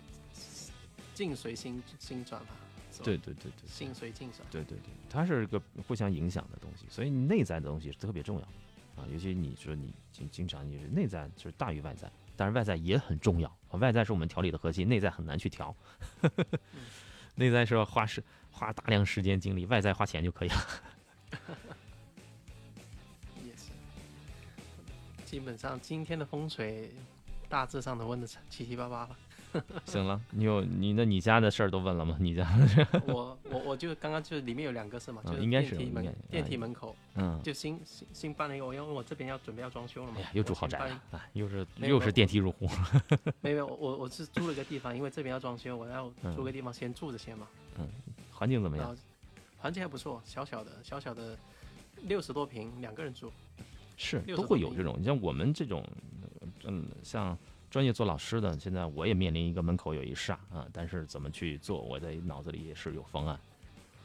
[1.15, 2.57] 境随心心转吧
[3.05, 3.69] 对对对对。
[3.69, 4.41] 心随境转。
[4.51, 8.43] 对对对，它是一个互相影响的东西，所以你内在的东西是特别重要
[9.01, 9.07] 啊。
[9.13, 12.11] 尤其你说你经经常你是内在就是大于外在，
[12.41, 13.77] 但是外在也很重要啊。
[13.79, 15.77] 外在是我们调理的核心，内在很难去调。
[17.37, 20.57] 内在是要花时花大量时间精力，外在花钱就可以了。
[23.45, 23.73] 也是。
[25.27, 26.95] 基本上今天的风水
[27.47, 29.15] 大致上都问的七七八八了。
[29.85, 32.17] 行了，你有你那你家的事儿都问了吗？
[32.21, 32.49] 你家
[33.07, 40.17] 我 我我就刚刚就是里面有两个是嘛，就应该电梯门是电啊梯门口，嗯，就新新新搬了一个，因为我这边要准备要装修了嘛。
[40.19, 42.69] 哎呀，又住豪宅了，哎，又是又是电梯入户，
[43.43, 47.47] 没有，我我是租了个地方，因为这边要装修，我要嗯租个地方先住着先嘛。
[47.79, 47.89] 嗯
[48.33, 48.97] 环境怎么样？
[49.59, 51.37] 环境还不错，小小的小小的
[52.05, 53.31] 六十多平，两个人住。
[54.03, 55.85] 是都会有这种，你像我们这种，
[56.33, 57.37] 呃嗯，像
[57.71, 63.39] 专业做老师的，现在我也面临一个门口有一煞啊，但是怎么去做，我在脑子里也是有方案。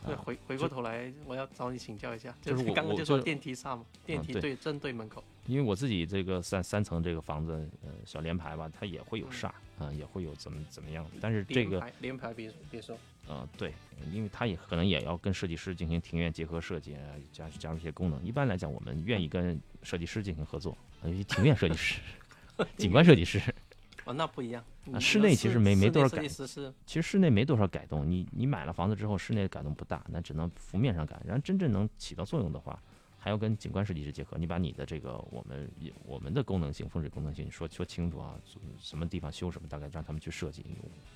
[0.05, 5.23] 对，啊回回过头来，我要找你请教一下，就是我刚刚就就说电梯煞嘛，电梯对对正对门口。
[5.47, 9.47] 因为我自己这个三三层这个房子，呃，小联排吧，它也会有嗯煞
[9.79, 12.95] 啊，也会有怎么怎么样，但是这个联排别别说，
[13.27, 13.73] 呃，对，
[14.11, 18.23] 因为它也可能也要跟设计师进行庭院结合设计，呃加加入一些功能。
[18.23, 21.99] 一般来讲，我们愿意跟设计师进行合作，呃庭院设计师、
[22.77, 23.41] 景观设计师。
[24.05, 24.63] 哦，那不一样。
[24.93, 31.19] 啊室内其实没没多少改室内设计师其实室内没多少改动，你你买了房子之后，室内改动不大，那只能浮面上改。
[31.25, 32.79] 然后真正能起到作用的话，
[33.17, 34.37] 还要跟景观设计师结合。
[34.37, 35.71] 你把你的这个我们
[36.05, 38.35] 我们的功能性、风水功能性说说清楚啊，
[38.79, 40.63] 什么地方修什么，大概让他们去设计，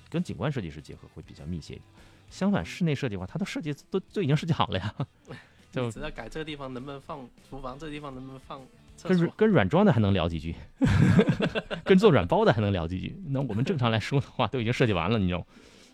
[0.08, 1.86] 跟景观设计师结合会比较密切一点。
[2.28, 4.94] 相反，室内设计的话，它的设计都都已经设计好了呀，
[5.70, 8.66] 就只要改这个地方能不能放厨房，这个地方能不能放厕
[9.08, 10.54] 跟所，跟软装的还能聊几句，
[11.84, 13.16] 跟做软包的还能聊几句。
[13.28, 15.46] 那我们正常来说的话，都已经设计完了，你知道，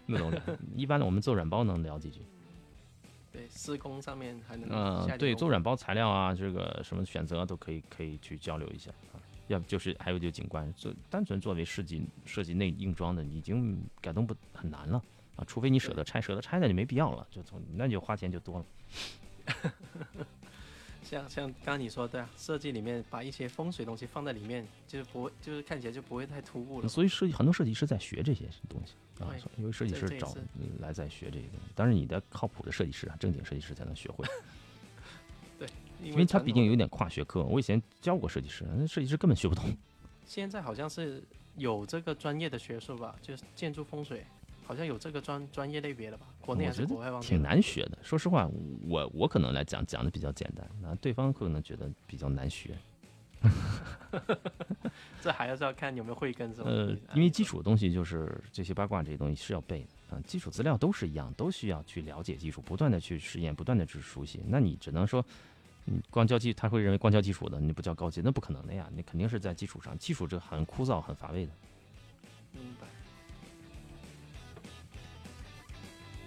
[0.07, 0.33] 那种
[0.75, 2.21] 一般的我们做软包能聊几句。
[3.33, 9.21] 对施工上面还能嗯，对，做软包材料啊，这个什么选择都可以可以去交流一下啊。
[9.49, 15.01] 要不就是还有就景观，做单纯作为设计设计内硬装的，已经改动不很难了
[15.37, 18.65] 啊，除非你舍得拆，舍得拆那就没必要了，就从那就花钱就多了。
[21.09, 26.89] 像像刚刚你说的对啊，设计里面把一些风水东西放在里面，就是不会，就是看起来就不会太突兀了。
[26.89, 30.35] 所以设计很多设计师在学这些东西啊对，因为设计师找
[30.81, 34.27] 来在学这些东西，当然你的靠谱的设计师啊，正经设计师才能学会。
[35.59, 35.69] 对
[36.03, 37.45] 因为它传统毕竟有点跨学科。
[37.45, 39.65] 我以前教过设计师，那设计师根本学不懂。
[40.25, 41.23] 现在好像是
[41.57, 44.27] 有这个专业的学术吧，就是建筑风水，
[44.67, 46.27] 好像有这个专专业类别的吧？
[46.41, 47.41] 国内还是国外忘挺。
[47.41, 47.99] 难学的。
[48.03, 48.51] 说实话，
[48.83, 52.77] 我我可能来讲讲的比较简单，那对方可能觉得比较难学。
[55.23, 56.69] 这还是要看有没有慧根是吧？
[56.69, 64.41] 呃，因为基础的东西就是这些八卦这些东西是要背的啊，基础资料都是一样，都需要去了解基础，不断的去实验，不断的去熟悉。
[64.47, 65.25] 那你只能说，
[65.85, 68.91] 你光教基，他会认为光教基础的你不叫高级，那不可能的呀。
[68.93, 71.53] 你肯定是在基础上，基础这很枯燥、很乏味的。
[72.53, 72.87] 明白。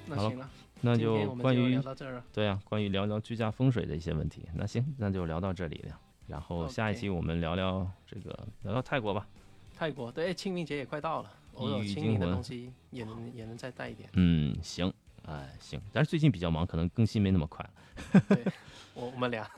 [0.09, 0.49] 那好了行了，
[0.81, 2.23] 那就关于到这儿了。
[2.33, 4.45] 对呀、关于聊聊居家风水的一些问题。
[4.55, 5.99] 那行，那就聊到这里了。
[6.27, 9.27] 然后下一期我们聊聊这个聊聊泰国吧。
[9.75, 14.09] 泰国对，哎清明节也快到了，偶有清明的东西也能也能再带一点。
[14.13, 14.91] 嗯，行，
[15.25, 15.79] 哎，行。
[15.93, 18.23] 但是最近比较忙，可能更新没那么快了。
[18.93, 19.49] 我我们俩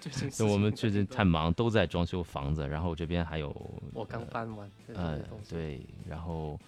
[0.00, 3.48] 最近我们最近太忙，都在装修房子，然后这边还有，
[3.94, 5.18] 我刚搬完这呃。
[5.48, 6.58] 对，然后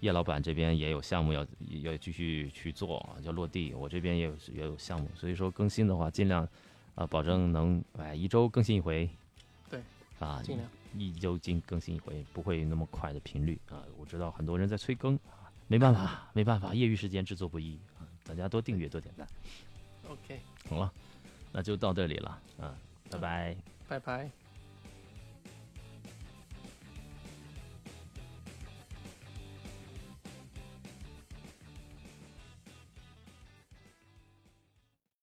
[0.00, 1.46] 叶老板这边也有项目要
[1.82, 3.74] 要继续去做，要落地。
[3.74, 6.48] 我这边也有也有项目，所以说更新的话，尽量
[6.94, 9.08] 啊、保证能哎一周更新一回。
[9.68, 9.82] 对，
[10.18, 13.82] 啊，尽量一一周更更新一回，不会那么快的频率啊。
[13.98, 19.26] 我知道很多人在催更啊，没办法，没办法，业余时间制作不易啊，大家多订阅多点赞。
[20.08, 20.92] OK，好了，
[21.52, 22.74] 那就到这里了啊，
[23.10, 23.56] 拜拜。
[23.88, 24.47] 拜拜。